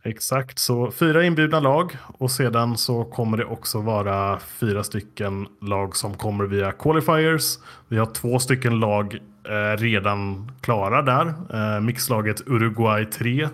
[0.04, 5.96] Exakt, så fyra inbjudna lag och sedan så kommer det också vara fyra stycken lag
[5.96, 7.58] som kommer via qualifiers.
[7.88, 9.14] Vi har två stycken lag
[9.48, 11.34] eh, redan klara där.
[11.54, 13.48] Eh, mixlaget Uruguay 3.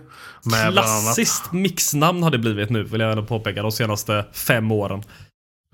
[0.45, 4.73] Med annat, Klassiskt mixnamn har det blivit nu vill jag ändå påpeka de senaste fem
[4.73, 5.03] åren.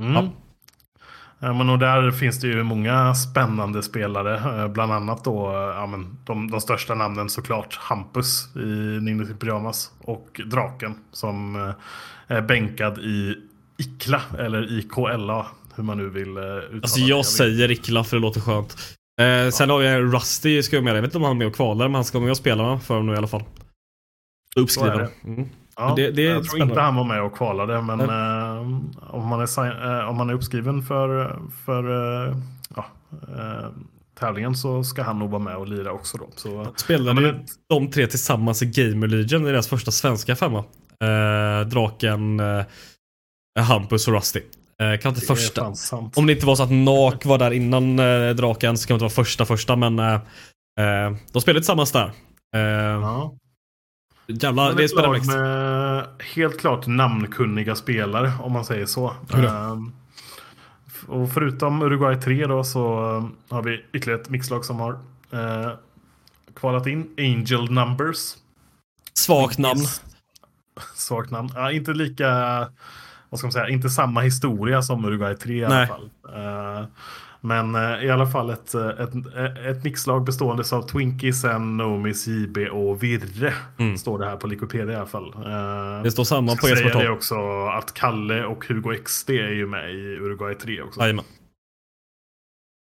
[0.01, 0.15] mm.
[0.15, 0.31] Ja.
[1.39, 4.63] Ja, men och där finns det ju många spännande spelare.
[4.63, 7.77] eh, Bland annat då eh, ja, men de, de största namnen såklart.
[7.81, 9.93] Hampus i Ninjas i Pyjamas.
[10.01, 11.75] Och Draken som eh,
[12.37, 13.37] är bänkad i
[13.79, 15.47] Ikla eller IKLA.
[15.77, 18.77] Hur man nu vill eh, uttala Alltså jag vet- säger Ikla för det låter skönt.
[19.21, 20.97] Eh, sen har jag Rusty ska jag med.
[20.97, 22.79] Jag vet inte om han är med och kvalar men han ska med och spela
[22.79, 23.45] för nu i alla fall.
[24.57, 25.09] Uppskriven.
[25.25, 25.49] Mm.
[25.77, 26.73] Ja, det- det jag tror spännande.
[26.73, 27.83] inte han var med och kvalade.
[27.83, 28.61] Men eh,
[29.15, 31.85] om, man är, sign- eh, om man är uppskriven för, för
[32.29, 32.37] eh,
[32.77, 32.85] ja,
[33.29, 33.67] eh,
[34.21, 36.19] tävlingen så ska han nog vara med och lira också.
[36.19, 36.27] Då.
[36.37, 40.59] Så, Spelade Ja, men- de tre tillsammans i Gamer Legion i deras första svenska femma.
[41.05, 42.65] Eh, draken, eh,
[43.61, 44.41] Hampus och Rusty.
[44.83, 45.73] Eh, kan inte det första.
[46.17, 47.97] Om det inte var så att Nak var där innan
[48.37, 49.97] draken så kan det inte vara första första men
[51.33, 52.13] de spelade tillsammans där.
[53.03, 53.35] Ja.
[55.15, 55.29] Växt.
[55.37, 59.15] med helt klart namnkunniga spelare om man säger så.
[59.35, 59.93] Ehm,
[60.87, 64.93] f- och förutom Uruguay 3 då så eh, har vi ytterligare ett mixlag som har
[65.31, 65.71] eh,
[66.55, 67.07] kvalat in.
[67.19, 68.35] Angel Numbers.
[69.15, 69.81] Svagt namn.
[70.95, 71.49] Svagt namn.
[71.55, 72.29] Ja, inte lika,
[73.31, 75.87] vad ska man säga, inte samma historia som Uruguay 3 i alla Nej.
[75.87, 76.11] fall.
[76.35, 76.85] Eh,
[77.45, 79.11] men eh, i alla fall ett, eh, ett,
[79.67, 83.53] ett mixlag bestående av Twinkie, Sen, Nomis, JB och Virre.
[83.79, 83.97] Mm.
[83.97, 85.35] Står det här på Wikipedia i alla fall.
[85.37, 87.03] Eh, Det står samma på säga e-sportal.
[87.03, 91.01] det också att Kalle och Hugo XD är ju med i Uruguay 3 också.
[91.01, 91.25] Jajamän.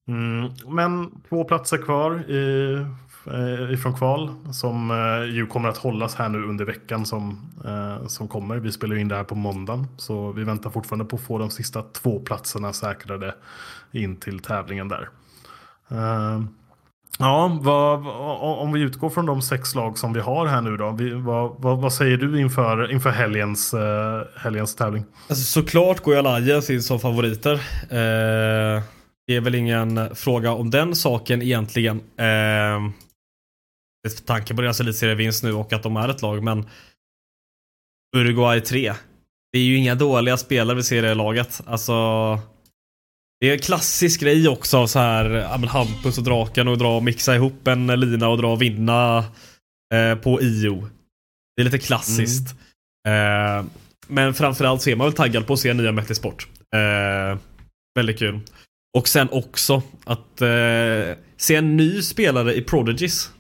[0.08, 2.88] Mm, men två platser kvar i, eh,
[3.28, 8.08] Eh, ifrån kval som eh, ju kommer att hållas här nu under veckan som, eh,
[8.08, 8.58] som kommer.
[8.58, 11.38] Vi spelar ju in det här på måndagen så vi väntar fortfarande på att få
[11.38, 13.36] de sista två platserna säkrade
[13.92, 15.10] in till tävlingen där.
[17.20, 18.08] Ja, vad,
[18.60, 20.92] om vi utgår från de sex lag som vi har här nu då.
[20.92, 25.06] Vi, vad, vad, vad säger du inför, inför helgens, eh, helgens tävling?
[25.30, 27.54] Alltså, såklart går jag Alliance in som favoriter.
[27.90, 28.84] Eh,
[29.28, 31.98] det är väl ingen fråga om den saken egentligen.
[31.98, 32.80] Eh,
[34.04, 36.66] med tanke på deras elitserievinst nu och att de är ett lag, men
[38.16, 38.94] Uruguay 3.
[39.52, 41.62] Det är ju inga dåliga spelare vi ser i det laget.
[41.66, 41.94] Alltså,
[43.40, 46.78] det är en klassisk grej också av så här, ja, men Hampus och Draken och
[46.78, 49.26] dra och mixa ihop en lina och dra och vinna
[49.94, 50.90] eh, på IO.
[51.56, 52.56] Det är lite klassiskt.
[53.08, 53.66] Eh,
[54.08, 56.48] men framförallt så är man väl taggad på att se nya Metal Sport.
[56.76, 57.38] Eh,
[57.96, 58.40] väldigt kul.
[58.98, 63.32] Och sen också att eh, se en ny spelare i Prodigies.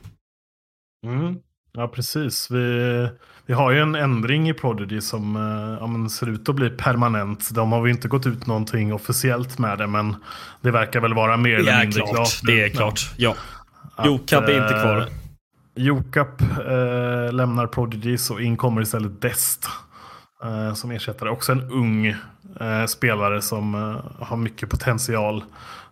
[1.04, 1.36] Mm.
[1.74, 2.52] Ja, precis.
[2.52, 3.10] Vi,
[3.46, 7.50] vi har ju en ändring i Prodigy som eh, ja, ser ut att bli permanent.
[7.56, 10.16] De har vi inte gått ut någonting officiellt med det, men
[10.62, 12.16] det verkar väl vara mer eller mindre klart.
[12.16, 12.40] klart.
[12.44, 13.12] Det är klart.
[13.18, 13.36] Ja.
[13.96, 15.08] Att, Jokap är inte eh, kvar.
[15.76, 19.68] Jokap eh, lämnar Prodigy och in kommer istället Dest.
[20.44, 21.30] Eh, som ersättare.
[21.30, 22.06] Också en ung,
[22.60, 23.74] eh, spelare som
[24.20, 25.44] har mycket potential.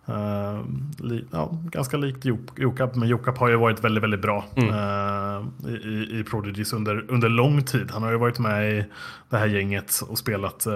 [0.08, 0.64] Uh,
[0.98, 2.24] li, ja, ganska likt
[2.56, 4.68] Jokap, men Jokap har ju varit väldigt, väldigt bra mm.
[4.68, 7.90] uh, i, i Prodigies under, under lång tid.
[7.90, 8.84] Han har ju varit med i
[9.28, 10.72] det här gänget och spelat, uh,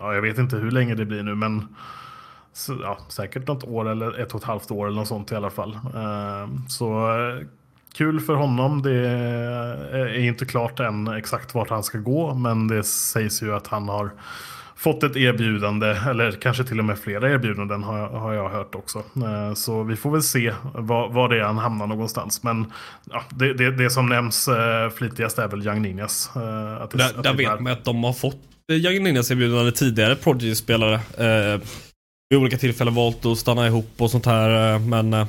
[0.00, 1.76] ja, jag vet inte hur länge det blir nu, men
[2.52, 5.34] så, ja, säkert något år eller ett och ett halvt år eller något sånt i
[5.34, 5.78] alla fall.
[6.68, 7.10] så
[7.94, 8.82] kul för honom.
[8.82, 9.08] Det
[9.92, 13.88] är inte klart än exakt vart han ska gå, men det sägs ju att han
[13.88, 14.10] har
[14.78, 18.98] fått ett erbjudande, eller kanske till och med flera erbjudanden har, har jag hört också.
[18.98, 22.42] Eh, så vi får väl se var, var det är han hamnar någonstans.
[22.42, 22.72] Men
[23.10, 26.30] ja, det, det, det, som nämns eh, flitigast är väl Young Ninjas.
[26.36, 28.38] Eh, att det, där, att där vet man att de har fått
[28.72, 30.94] Young Ninjas erbjudande tidigare, Prodigy-spelare.
[30.94, 31.60] Eh,
[32.30, 34.78] vid olika tillfällen valt att stanna ihop och sånt här.
[34.78, 35.26] Men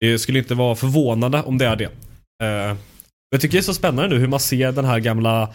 [0.00, 1.90] det skulle inte vara förvånande om det är det.
[3.30, 5.48] Jag tycker det är så spännande nu hur man ser den här gamla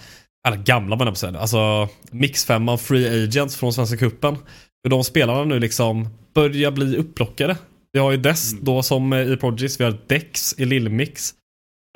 [0.48, 1.40] eller gamla man säga.
[1.40, 4.38] Alltså mixfemman Free Agents från Svenska Cupen.
[4.84, 7.58] Hur de spelarna nu liksom börjar bli upplockade.
[7.92, 8.66] Vi har ju Dest mm.
[8.66, 9.80] då som i Progis.
[9.80, 11.34] Vi har Dex i Lillmix.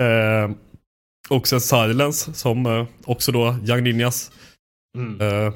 [0.02, 0.56] Eh,
[1.30, 4.32] och sen Silence som eh, också då Young Ninjas.
[4.98, 5.22] Mm.
[5.22, 5.54] Eh,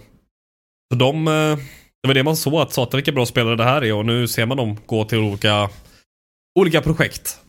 [0.93, 1.57] så de, eh,
[2.01, 4.27] det var det man såg att satan vilka bra spelare det här är och nu
[4.27, 5.69] ser man dem gå till olika,
[6.59, 7.39] olika projekt.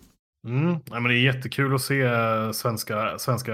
[0.44, 0.76] Mm.
[0.84, 2.08] Ja, men det är jättekul att se
[2.52, 3.52] svenska, svenska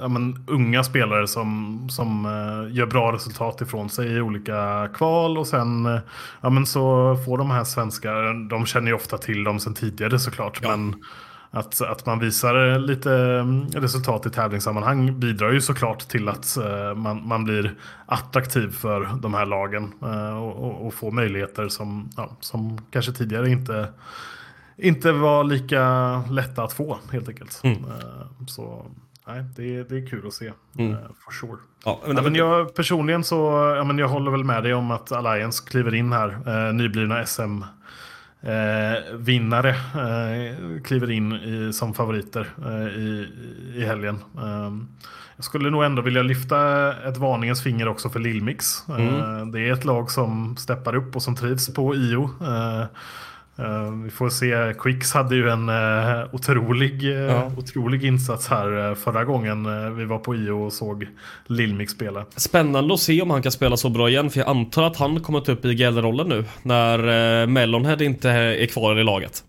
[0.00, 5.38] ja, men, unga spelare som, som uh, gör bra resultat ifrån sig i olika kval.
[5.38, 6.00] Och sen uh,
[6.40, 8.12] ja, men så får de här svenska,
[8.50, 10.60] de känner ju ofta till dem sen tidigare såklart.
[10.62, 10.76] Ja.
[10.76, 11.04] Men
[11.50, 16.58] att, att man visar lite mm, resultat i tävlingssammanhang bidrar ju såklart till att
[16.96, 17.74] man, man blir
[18.06, 19.92] attraktiv för de här lagen.
[20.40, 23.88] och, och, och får möjligheter som, ja, som kanske tidigare inte
[24.76, 27.60] inte var lika lätta att få helt enkelt.
[27.64, 27.84] Mm.
[27.84, 28.86] Eh, så
[29.26, 30.52] nej, det, är, det är kul att se.
[30.78, 30.92] Mm.
[30.92, 31.58] Uh, for sure.
[31.84, 33.36] Ja, men, ja, men jag, personligen så
[33.76, 36.28] ja, men jag håller väl med dig om att Alliance kliver in här.
[36.68, 37.62] Uh, nyblivna SM.
[38.44, 43.28] Eh, vinnare eh, kliver in i, som favoriter eh, i,
[43.74, 44.18] i helgen.
[44.42, 44.88] Ehm,
[45.36, 48.84] jag skulle nog ändå vilja lyfta ett varningens finger också för Lillmix.
[48.88, 49.52] Mm.
[49.52, 52.30] det är ett lag som steppar upp och som trivs på IO.
[53.58, 54.74] Uh, vi får se.
[54.78, 57.52] Quicks hade ju en uh, otrolig, uh, ja.
[57.58, 61.08] otrolig insats här förra gången vi var på IO och såg
[61.46, 62.26] Lilmix spela.
[62.36, 65.20] Spännande att se om han kan spela så bra igen för jag antar att han
[65.20, 69.44] kommer ta upp i GL-rollen nu när Mellonhead inte är kvar i laget.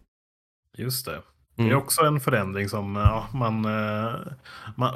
[0.78, 1.33] Just det.
[1.58, 1.70] Mm.
[1.70, 4.14] Det är också en förändring som ja, man, eh,
[4.76, 4.93] man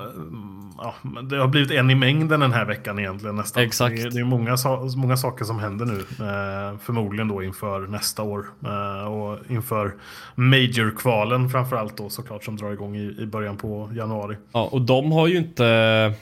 [0.77, 3.63] ja, Det har blivit en i mängden den här veckan egentligen nästan.
[3.63, 3.95] Exakt.
[3.95, 4.57] Det är, det är många,
[4.95, 5.99] många saker som händer nu.
[5.99, 8.45] Eh, förmodligen då inför nästa år.
[8.65, 9.93] Eh, och inför
[10.35, 14.37] Major-kvalen framförallt då såklart som drar igång i, i början på januari.
[14.51, 16.13] Ja, och de har ju inte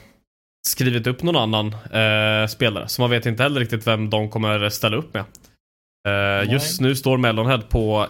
[0.66, 2.88] skrivit upp någon annan eh, spelare.
[2.88, 5.24] Så man vet inte heller riktigt vem de kommer ställa upp med.
[6.08, 8.06] Eh, just nu står Mellonhead på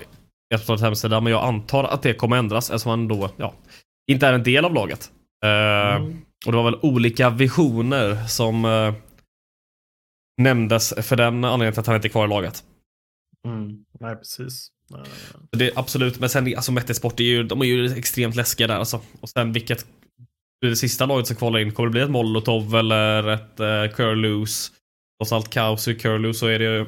[0.55, 3.55] Esplanades hemsida, men jag antar att det kommer ändras eftersom han då, ja,
[4.11, 5.11] inte är en del av laget.
[5.45, 6.23] Uh, mm.
[6.47, 8.95] Och det var väl olika visioner som uh,
[10.43, 12.65] nämndes för den anledningen till att han inte är kvar i laget.
[13.47, 13.85] Mm.
[14.01, 14.69] Nej, precis.
[14.95, 15.03] Uh.
[15.53, 18.77] Det är absolut, men sen alltså Mettesport, är ju, de är ju extremt läskiga där
[18.77, 19.01] alltså.
[19.21, 19.87] Och sen vilket
[20.61, 21.73] blir det sista laget som kvalar in?
[21.73, 24.73] Kommer det bli ett Molotov eller ett uh, Curloose?
[25.19, 26.87] Trots allt kaos i Curloose så är det ju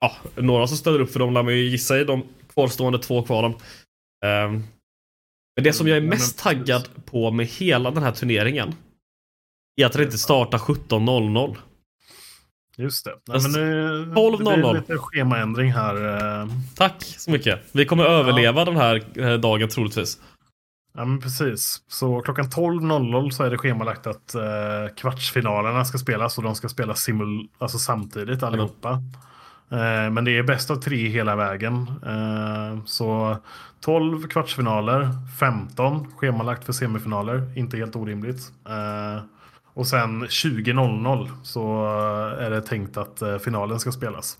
[0.00, 3.22] ja, några som ställer upp för dem lär man ju gissa i de kvarstående två
[3.22, 3.52] kvalen.
[4.24, 4.66] Um,
[5.56, 8.74] men det som jag är mest taggad på med hela den här turneringen
[9.80, 11.56] är att det inte startar 17.00.
[12.76, 13.14] Just det.
[13.28, 14.38] Nej, men nu, 12.00.
[14.38, 16.18] Det blir lite schemaändring här.
[16.42, 16.48] Eh.
[16.76, 17.60] Tack så mycket.
[17.72, 18.64] Vi kommer överleva ja.
[18.64, 20.18] den här eh, dagen troligtvis.
[20.94, 21.82] Ja men precis.
[21.88, 26.68] Så klockan 12.00 så är det schemalagt att eh, kvartsfinalerna ska spelas och de ska
[26.68, 28.88] spelas simul alltså samtidigt allihopa.
[28.88, 29.04] Mm.
[29.72, 31.90] Eh, men det är bäst av tre hela vägen.
[32.06, 33.36] Eh, så
[33.80, 35.08] 12 kvartsfinaler,
[35.40, 37.58] 15 schemalagt för semifinaler.
[37.58, 38.40] Inte helt orimligt.
[38.68, 39.22] Eh,
[39.74, 41.86] och sen 20.00 så
[42.40, 44.38] är det tänkt att finalen ska spelas.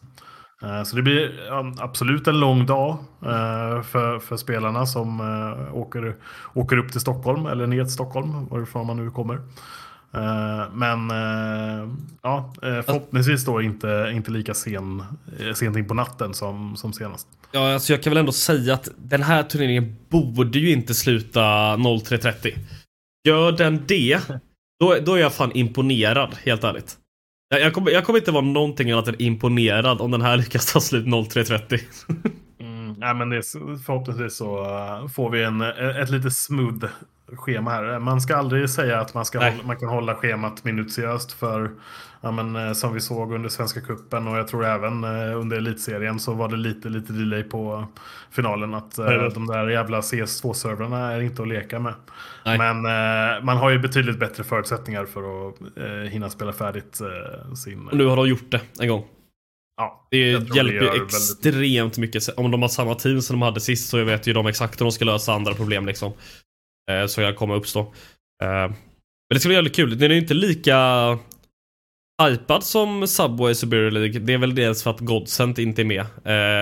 [0.85, 2.97] Så det blir absolut en lång dag
[3.85, 5.21] för, för spelarna som
[5.73, 6.17] åker,
[6.55, 9.41] åker upp till Stockholm eller ner till Stockholm, varifrån man nu kommer.
[10.15, 11.89] Eh, men uh,
[12.23, 15.03] ja, uh, förhoppningsvis då inte, inte lika sen,
[15.55, 17.29] sent in på natten som, som senast.
[17.53, 21.41] Ja, alltså jag kan väl ändå säga att den här turneringen borde ju inte sluta
[21.41, 22.59] 03.30.
[23.29, 24.21] Gör den det,
[24.81, 26.97] då, då är jag fan imponerad, helt ärligt.
[27.49, 30.73] Jag, jag, kommer, jag kommer inte vara någonting annat än imponerad om den här lyckas
[30.73, 31.81] ta slut 03.30.
[32.61, 33.43] mm, nej, men det,
[33.87, 34.65] förhoppningsvis så
[35.15, 35.61] får vi en,
[36.03, 36.87] ett lite smooth
[37.37, 37.99] schema här.
[37.99, 41.71] Man ska aldrig säga att man, ska hålla, man kan hålla schemat minutiöst för
[42.21, 45.57] ja, men, eh, som vi såg under Svenska Kuppen och jag tror även eh, under
[45.57, 47.87] Elitserien så var det lite, lite delay på
[48.31, 48.75] finalen.
[48.75, 49.33] Att mm.
[49.35, 51.95] de där jävla CS2-servrarna är inte att leka med.
[52.45, 52.59] Nej.
[52.59, 52.83] Men
[53.45, 57.01] man har ju betydligt bättre förutsättningar för att eh, hinna spela färdigt
[57.65, 57.89] sin...
[57.89, 59.05] Och nu har de gjort det en gång.
[59.77, 61.99] Ja, det hjälper ju extremt väldigt...
[61.99, 62.29] mycket.
[62.29, 64.85] Om de har samma team som de hade sist så vet ju de exakt hur
[64.85, 66.13] de ska lösa andra problem liksom.
[66.91, 67.81] Eh, så jag kommer uppstå.
[68.43, 69.99] Eh, men det ska bli väldigt kul.
[69.99, 70.79] Den är ju inte lika
[72.23, 74.21] hypad som Subway Superior League.
[74.21, 76.01] Det är väl dels för att Godsent inte är med.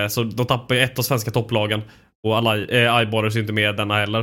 [0.03, 1.83] Eh, så de tappar ju ett av svenska topplagen.
[2.27, 4.21] Och alla eh, är inte med denna heller.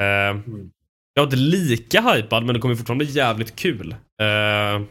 [0.00, 0.70] Eh, mm.
[1.14, 3.92] Jag är inte lika hypad men det kommer fortfarande bli jävligt kul.
[4.20, 4.82] Eh,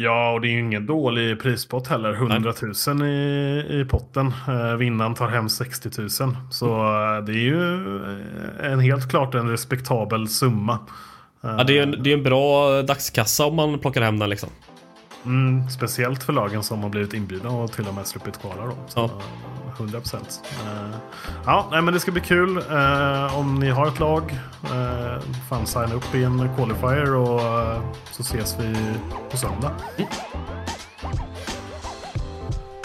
[0.00, 2.12] Ja, och det är ju ingen dålig prispott heller.
[2.12, 2.52] 100
[2.86, 4.32] 000 i, i potten.
[4.48, 6.10] Eh, vinnaren tar hem 60 000.
[6.50, 7.24] Så mm.
[7.24, 7.96] det är ju
[8.60, 10.78] eh, en helt klart en respektabel summa.
[11.40, 14.48] Ja, det är en, det är en bra dagskassa om man plockar hem den liksom.
[15.24, 18.74] Mm, speciellt för lagen som har blivit inbjudna och till och med sluppit kvala då.
[18.88, 19.67] Så, ja.
[19.78, 20.42] 100 procent.
[20.64, 20.96] Uh,
[21.46, 22.58] ja, nej, men det ska bli kul.
[22.58, 27.80] Uh, om ni har ett lag, uh, fan signa upp i en qualifier och uh,
[28.10, 28.76] så ses vi
[29.30, 29.72] på söndag.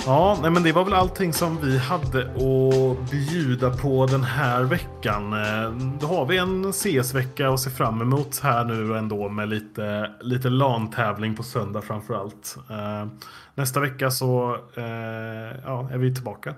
[0.06, 4.64] Ja, nej men det var väl allting som vi hade att bjuda på den här
[4.64, 5.36] veckan.
[6.00, 10.50] Då har vi en CS-vecka att se fram emot här nu ändå med lite, lite
[10.50, 12.58] LAN-tävling på söndag framförallt.
[13.56, 14.58] Nästa vecka så
[15.64, 16.54] ja, är vi tillbaka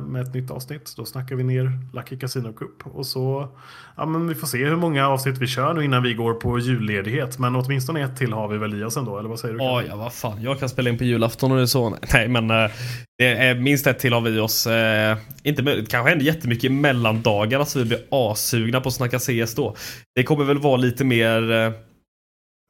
[0.00, 0.94] med ett nytt avsnitt.
[0.96, 2.86] Då snackar vi ner Lucky Casino Cup.
[2.86, 3.48] Och så,
[3.96, 6.58] ja men vi får se hur många avsnitt vi kör nu innan vi går på
[6.58, 7.38] julledighet.
[7.38, 9.60] Men åtminstone ett till har vi väl i oss ändå, eller vad säger du?
[9.60, 10.42] Oh, ja, vad fan.
[10.42, 11.90] Jag kan spela in på julafton och det är så.
[12.12, 12.70] Nej, men äh,
[13.18, 14.66] det är minst ett till har vi i oss.
[14.66, 19.18] Äh, inte med, kanske händer jättemycket i mellandagarna så vi blir assugna på att snacka
[19.18, 19.76] CS då.
[20.14, 21.72] Det kommer väl vara lite mer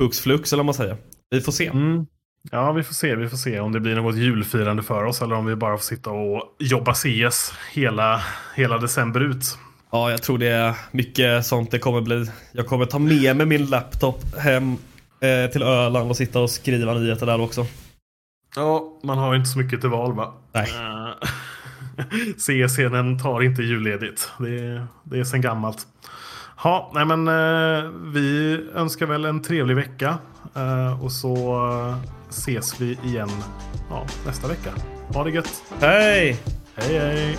[0.03, 0.97] hux flux, eller vad man säger.
[1.31, 1.67] Vi får se.
[1.67, 2.07] Mm.
[2.51, 3.15] Ja, vi får se.
[3.15, 5.85] Vi får se om det blir något julfirande för oss eller om vi bara får
[5.85, 8.23] sitta och jobba CS hela,
[8.55, 9.59] hela december ut.
[9.91, 12.31] Ja, jag tror det är mycket sånt det kommer bli.
[12.53, 14.77] Jag kommer ta med mig min laptop hem
[15.21, 17.67] eh, till Öland och sitta och skriva nyheter där också.
[18.57, 20.33] Ja, man har inte så mycket till val va?
[20.53, 20.69] Nej.
[22.37, 24.31] CS-scenen tar inte julledigt.
[24.39, 25.87] Det är, det är sen gammalt.
[26.65, 30.19] Ja, nej men eh, vi önskar väl en trevlig vecka.
[30.55, 31.65] Eh, och så
[32.37, 33.31] ses vi igen
[33.91, 34.71] ja, nästa vecka.
[35.15, 35.63] Ha det gött!
[35.81, 36.37] Hej!
[36.77, 37.39] Hej hej!